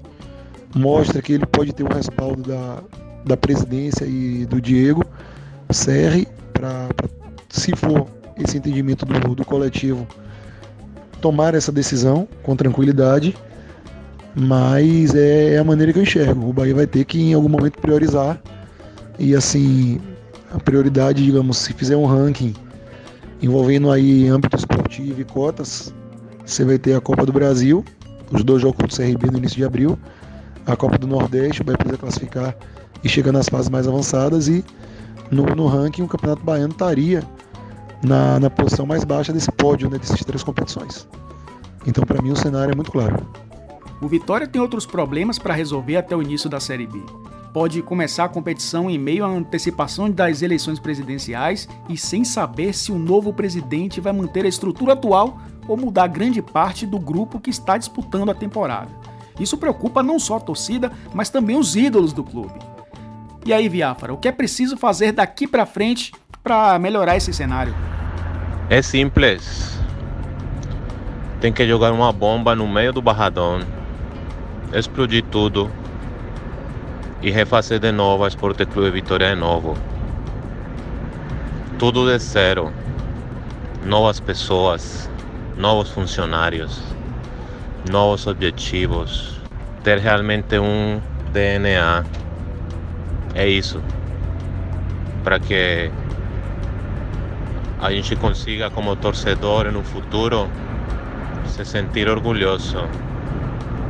mostra 0.75 1.21
que 1.21 1.33
ele 1.33 1.45
pode 1.45 1.73
ter 1.73 1.83
o 1.83 1.93
respaldo 1.93 2.43
da, 2.43 2.81
da 3.25 3.35
presidência 3.35 4.05
e 4.05 4.45
do 4.45 4.61
Diego 4.61 5.03
Serri 5.69 6.27
para, 6.53 6.89
se 7.49 7.75
for 7.75 8.07
esse 8.37 8.57
entendimento 8.57 9.05
do, 9.05 9.35
do 9.35 9.45
coletivo, 9.45 10.07
tomar 11.19 11.53
essa 11.53 11.71
decisão 11.71 12.27
com 12.43 12.55
tranquilidade. 12.55 13.35
Mas 14.33 15.13
é, 15.13 15.55
é 15.55 15.57
a 15.57 15.63
maneira 15.63 15.91
que 15.91 15.99
eu 15.99 16.03
enxergo. 16.03 16.49
O 16.49 16.53
Bahia 16.53 16.73
vai 16.73 16.87
ter 16.87 17.03
que 17.03 17.21
em 17.21 17.33
algum 17.33 17.49
momento 17.49 17.79
priorizar. 17.79 18.41
E 19.19 19.35
assim, 19.35 19.99
a 20.53 20.59
prioridade, 20.59 21.23
digamos, 21.23 21.57
se 21.57 21.73
fizer 21.73 21.97
um 21.97 22.05
ranking 22.05 22.53
envolvendo 23.41 23.91
aí 23.91 24.27
âmbito 24.27 24.55
esportivo 24.55 25.19
e 25.19 25.25
cotas, 25.25 25.93
você 26.45 26.65
vai 26.65 26.77
ter 26.77 26.93
a 26.93 27.01
Copa 27.01 27.25
do 27.25 27.31
Brasil, 27.31 27.83
os 28.31 28.43
dois 28.43 28.61
jogos 28.61 28.77
contra 28.77 28.93
o 28.93 28.97
CRB 28.97 29.31
no 29.31 29.37
início 29.37 29.57
de 29.57 29.65
abril, 29.65 29.97
a 30.65 30.75
Copa 30.75 30.97
do 30.97 31.07
Nordeste, 31.07 31.63
vai 31.63 31.75
precisar 31.75 31.97
classificar 31.97 32.55
e 33.03 33.09
chegar 33.09 33.31
nas 33.31 33.49
fases 33.49 33.69
mais 33.69 33.87
avançadas 33.87 34.47
e 34.47 34.63
no, 35.29 35.43
no 35.55 35.67
ranking 35.67 36.03
o 36.03 36.07
Campeonato 36.07 36.43
Baiano 36.43 36.71
estaria 36.71 37.23
na, 38.03 38.39
na 38.39 38.49
posição 38.49 38.85
mais 38.85 39.03
baixa 39.03 39.33
desse 39.33 39.51
pódio, 39.51 39.89
né, 39.89 39.97
dessas 39.97 40.19
três 40.21 40.43
competições. 40.43 41.07
Então 41.85 42.03
para 42.05 42.21
mim 42.21 42.31
o 42.31 42.35
cenário 42.35 42.71
é 42.71 42.75
muito 42.75 42.91
claro. 42.91 43.25
O 44.01 44.07
Vitória 44.07 44.47
tem 44.47 44.61
outros 44.61 44.85
problemas 44.85 45.37
para 45.37 45.53
resolver 45.53 45.97
até 45.97 46.15
o 46.15 46.21
início 46.21 46.49
da 46.49 46.59
Série 46.59 46.87
B 46.87 47.01
pode 47.53 47.81
começar 47.81 48.25
a 48.25 48.29
competição 48.29 48.89
em 48.89 48.97
meio 48.97 49.25
à 49.25 49.27
antecipação 49.27 50.09
das 50.09 50.41
eleições 50.41 50.79
presidenciais 50.79 51.67
e 51.89 51.97
sem 51.97 52.23
saber 52.23 52.73
se 52.73 52.91
o 52.91 52.97
novo 52.97 53.33
presidente 53.33 53.99
vai 53.99 54.13
manter 54.13 54.45
a 54.45 54.49
estrutura 54.49 54.93
atual 54.93 55.39
ou 55.71 55.77
mudar 55.77 56.07
grande 56.07 56.41
parte 56.41 56.85
do 56.85 56.99
grupo 56.99 57.39
que 57.39 57.49
está 57.49 57.77
disputando 57.77 58.29
a 58.29 58.35
temporada. 58.35 58.89
Isso 59.39 59.57
preocupa 59.57 60.03
não 60.03 60.19
só 60.19 60.35
a 60.35 60.39
torcida, 60.41 60.91
mas 61.13 61.29
também 61.29 61.57
os 61.57 61.77
ídolos 61.77 62.11
do 62.11 62.25
clube. 62.25 62.59
E 63.45 63.53
aí, 63.53 63.69
Viáfara, 63.69 64.13
o 64.13 64.17
que 64.17 64.27
é 64.27 64.33
preciso 64.33 64.75
fazer 64.75 65.13
daqui 65.13 65.47
para 65.47 65.65
frente 65.65 66.11
para 66.43 66.77
melhorar 66.77 67.15
esse 67.15 67.33
cenário? 67.33 67.73
É 68.69 68.81
simples. 68.81 69.79
Tem 71.39 71.53
que 71.53 71.65
jogar 71.65 71.93
uma 71.93 72.11
bomba 72.11 72.53
no 72.53 72.67
meio 72.67 72.91
do 72.91 73.01
barradão, 73.01 73.61
explodir 74.73 75.23
tudo 75.31 75.71
e 77.21 77.31
refazer 77.31 77.79
de 77.79 77.93
novo 77.93 78.25
a 78.25 78.27
Esporte 78.27 78.65
Clube 78.65 78.91
Vitória 78.91 79.33
de 79.33 79.39
novo. 79.39 79.77
Tudo 81.79 82.11
de 82.11 82.19
zero. 82.19 82.73
Novas 83.85 84.19
pessoas, 84.19 85.09
novos 85.57 85.89
funcionários, 85.89 86.81
novos 87.89 88.27
objetivos. 88.27 89.39
Ter 89.83 89.97
realmente 89.97 90.59
um 90.59 91.01
DNA. 91.31 92.03
É 93.33 93.47
isso. 93.47 93.81
Para 95.23 95.39
que 95.39 95.89
a 97.79 97.91
gente 97.91 98.15
consiga, 98.15 98.69
como 98.69 98.95
torcedor, 98.95 99.71
no 99.71 99.83
futuro, 99.83 100.47
se 101.45 101.65
sentir 101.65 102.07
orgulhoso 102.07 102.87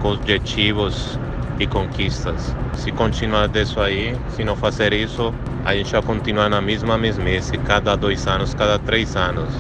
com 0.02 0.14
objetivos 0.14 1.20
e 1.60 1.68
conquistas. 1.68 2.56
Se 2.74 2.92
continuar 2.92 3.48
disso 3.48 3.80
aí, 3.80 4.18
se 4.30 4.44
não 4.44 4.56
fazer 4.56 4.94
isso, 4.94 5.34
a 5.64 5.76
gente 5.76 5.92
vai 5.92 6.02
continuar 6.02 6.50
na 6.50 6.62
mesma 6.62 6.98
mesmice, 6.98 7.58
cada 7.60 7.96
dois 7.96 8.26
anos, 8.28 8.54
cada 8.54 8.80
três 8.80 9.16
anos. 9.16 9.54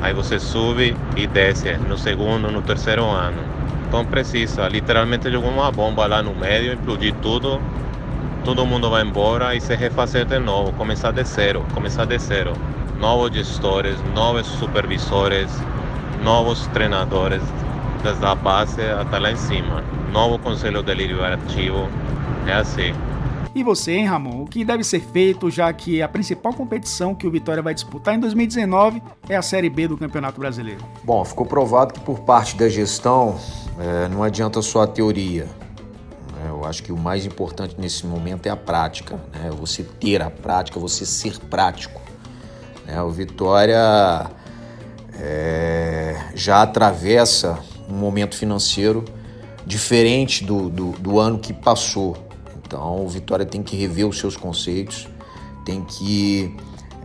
Aí 0.00 0.12
você 0.12 0.38
sube 0.38 0.96
e 1.16 1.26
desce 1.26 1.72
no 1.78 1.96
segundo, 1.96 2.50
no 2.50 2.62
terceiro 2.62 3.04
ano. 3.04 3.42
Então 3.88 4.04
precisa, 4.04 4.68
literalmente 4.68 5.30
jogar 5.30 5.48
uma 5.48 5.70
bomba 5.70 6.06
lá 6.06 6.22
no 6.22 6.34
meio, 6.34 6.74
explodir 6.74 7.14
tudo, 7.22 7.60
todo 8.44 8.66
mundo 8.66 8.90
vai 8.90 9.02
embora 9.02 9.54
e 9.54 9.60
se 9.60 9.74
refazer 9.74 10.26
de 10.26 10.38
novo, 10.38 10.72
começar 10.72 11.12
de 11.12 11.24
zero, 11.24 11.64
começar 11.72 12.04
de 12.04 12.18
zero. 12.18 12.52
Novos 13.00 13.30
gestores, 13.30 13.96
novos 14.14 14.46
supervisores, 14.46 15.50
novos 16.22 16.66
treinadores 16.68 17.42
desde 18.02 18.24
a 18.24 18.34
base 18.34 18.82
até 18.82 19.18
lá 19.18 19.30
em 19.30 19.36
cima. 19.36 19.82
Novo 20.12 20.38
conselho 20.38 20.82
deliberativo, 20.82 21.88
é 22.46 22.54
assim. 22.54 22.94
E 23.56 23.62
você, 23.62 23.92
hein, 23.92 24.04
Ramon? 24.04 24.42
O 24.42 24.46
que 24.46 24.62
deve 24.66 24.84
ser 24.84 25.00
feito, 25.00 25.50
já 25.50 25.72
que 25.72 26.02
a 26.02 26.08
principal 26.08 26.52
competição 26.52 27.14
que 27.14 27.26
o 27.26 27.30
Vitória 27.30 27.62
vai 27.62 27.72
disputar 27.72 28.14
em 28.14 28.20
2019 28.20 29.02
é 29.30 29.34
a 29.34 29.40
Série 29.40 29.70
B 29.70 29.88
do 29.88 29.96
Campeonato 29.96 30.38
Brasileiro? 30.38 30.84
Bom, 31.02 31.24
ficou 31.24 31.46
provado 31.46 31.94
que 31.94 32.00
por 32.00 32.20
parte 32.20 32.54
da 32.54 32.68
gestão 32.68 33.40
é, 33.78 34.08
não 34.08 34.22
adianta 34.22 34.60
só 34.60 34.82
a 34.82 34.86
teoria. 34.86 35.48
É, 36.44 36.50
eu 36.50 36.66
acho 36.66 36.82
que 36.82 36.92
o 36.92 36.98
mais 36.98 37.24
importante 37.24 37.76
nesse 37.78 38.06
momento 38.06 38.44
é 38.44 38.50
a 38.50 38.56
prática, 38.56 39.18
né? 39.32 39.48
você 39.58 39.82
ter 39.82 40.20
a 40.20 40.28
prática, 40.28 40.78
você 40.78 41.06
ser 41.06 41.38
prático. 41.38 42.02
Né? 42.86 43.00
O 43.00 43.08
Vitória 43.08 44.30
é, 45.18 46.14
já 46.34 46.60
atravessa 46.60 47.58
um 47.88 47.94
momento 47.94 48.36
financeiro 48.36 49.02
diferente 49.64 50.44
do, 50.44 50.68
do, 50.68 50.90
do 50.98 51.18
ano 51.18 51.38
que 51.38 51.54
passou. 51.54 52.25
Então, 52.76 53.02
o 53.02 53.08
Vitória 53.08 53.46
tem 53.46 53.62
que 53.62 53.74
rever 53.74 54.06
os 54.06 54.18
seus 54.18 54.36
conceitos, 54.36 55.08
tem 55.64 55.82
que 55.82 56.54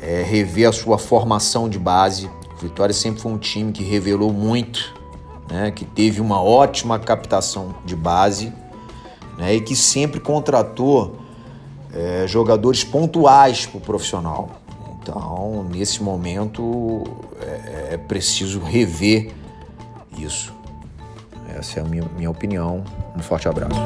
é, 0.02 0.22
rever 0.22 0.68
a 0.68 0.74
sua 0.74 0.98
formação 0.98 1.70
de 1.70 1.80
base. 1.80 2.30
O 2.54 2.58
Vitória 2.58 2.94
sempre 2.94 3.22
foi 3.22 3.32
um 3.32 3.38
time 3.38 3.72
que 3.72 3.82
revelou 3.82 4.34
muito, 4.34 4.94
né, 5.50 5.72
que 5.72 5.86
teve 5.86 6.20
uma 6.20 6.42
ótima 6.42 7.00
captação 7.00 7.74
de 7.86 7.96
base 7.96 8.52
né, 9.38 9.56
e 9.56 9.62
que 9.62 9.74
sempre 9.74 10.20
contratou 10.20 11.16
é, 11.94 12.26
jogadores 12.28 12.84
pontuais 12.84 13.66
para 13.66 13.78
o 13.78 13.82
profissional. 13.82 14.50
Então, 15.02 15.66
nesse 15.72 16.04
momento, 16.04 17.06
é, 17.40 17.94
é 17.94 17.98
preciso 17.98 18.60
rever 18.60 19.32
isso. 20.18 20.54
Essa 21.58 21.80
é 21.80 21.84
a 21.84 21.86
minha, 21.86 22.04
minha 22.18 22.30
opinião. 22.30 22.84
Um 23.16 23.22
forte 23.22 23.48
abraço. 23.48 23.80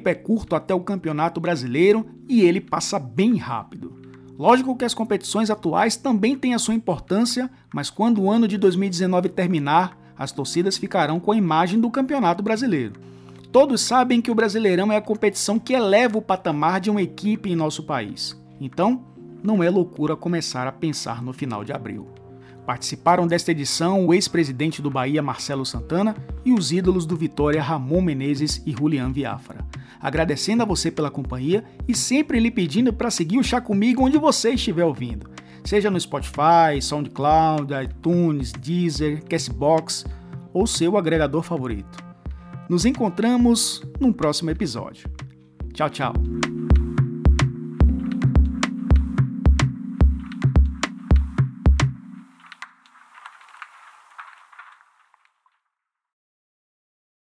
Tempo 0.00 0.08
é 0.08 0.14
curto 0.14 0.56
até 0.56 0.74
o 0.74 0.80
Campeonato 0.80 1.40
Brasileiro 1.40 2.06
e 2.26 2.40
ele 2.40 2.60
passa 2.60 2.98
bem 2.98 3.36
rápido. 3.36 4.00
Lógico 4.38 4.74
que 4.74 4.84
as 4.84 4.94
competições 4.94 5.50
atuais 5.50 5.96
também 5.96 6.34
têm 6.34 6.54
a 6.54 6.58
sua 6.58 6.74
importância, 6.74 7.50
mas 7.74 7.90
quando 7.90 8.22
o 8.22 8.30
ano 8.30 8.48
de 8.48 8.56
2019 8.56 9.28
terminar, 9.28 9.98
as 10.16 10.32
torcidas 10.32 10.78
ficarão 10.78 11.20
com 11.20 11.32
a 11.32 11.36
imagem 11.36 11.78
do 11.78 11.90
Campeonato 11.90 12.42
Brasileiro. 12.42 12.94
Todos 13.52 13.82
sabem 13.82 14.22
que 14.22 14.30
o 14.30 14.34
Brasileirão 14.34 14.90
é 14.90 14.96
a 14.96 15.02
competição 15.02 15.58
que 15.58 15.74
eleva 15.74 16.16
o 16.16 16.22
patamar 16.22 16.80
de 16.80 16.90
uma 16.90 17.02
equipe 17.02 17.50
em 17.50 17.56
nosso 17.56 17.82
país. 17.82 18.40
Então, 18.58 19.04
não 19.42 19.62
é 19.62 19.68
loucura 19.68 20.16
começar 20.16 20.66
a 20.66 20.72
pensar 20.72 21.22
no 21.22 21.32
final 21.32 21.62
de 21.62 21.72
abril. 21.72 22.08
Participaram 22.70 23.26
desta 23.26 23.50
edição 23.50 24.06
o 24.06 24.14
ex-presidente 24.14 24.80
do 24.80 24.88
Bahia, 24.88 25.20
Marcelo 25.20 25.66
Santana, 25.66 26.14
e 26.44 26.52
os 26.52 26.70
ídolos 26.70 27.04
do 27.04 27.16
Vitória, 27.16 27.60
Ramon 27.60 28.00
Menezes 28.00 28.62
e 28.64 28.70
Julian 28.70 29.10
Viafra 29.10 29.66
agradecendo 30.00 30.62
a 30.62 30.66
você 30.66 30.88
pela 30.88 31.10
companhia 31.10 31.64
e 31.88 31.96
sempre 31.96 32.38
lhe 32.38 32.50
pedindo 32.50 32.92
para 32.92 33.10
seguir 33.10 33.38
o 33.38 33.42
Chá 33.42 33.60
Comigo 33.60 34.04
onde 34.04 34.16
você 34.16 34.50
estiver 34.50 34.84
ouvindo. 34.84 35.28
Seja 35.64 35.90
no 35.90 36.00
Spotify, 36.00 36.80
SoundCloud, 36.80 37.74
iTunes, 37.74 38.52
Deezer, 38.52 39.22
Castbox 39.24 40.06
ou 40.54 40.64
seu 40.64 40.96
agregador 40.96 41.42
favorito. 41.42 41.98
Nos 42.68 42.86
encontramos 42.86 43.82
num 43.98 44.12
próximo 44.12 44.48
episódio. 44.48 45.10
Tchau, 45.74 45.90
tchau. 45.90 46.12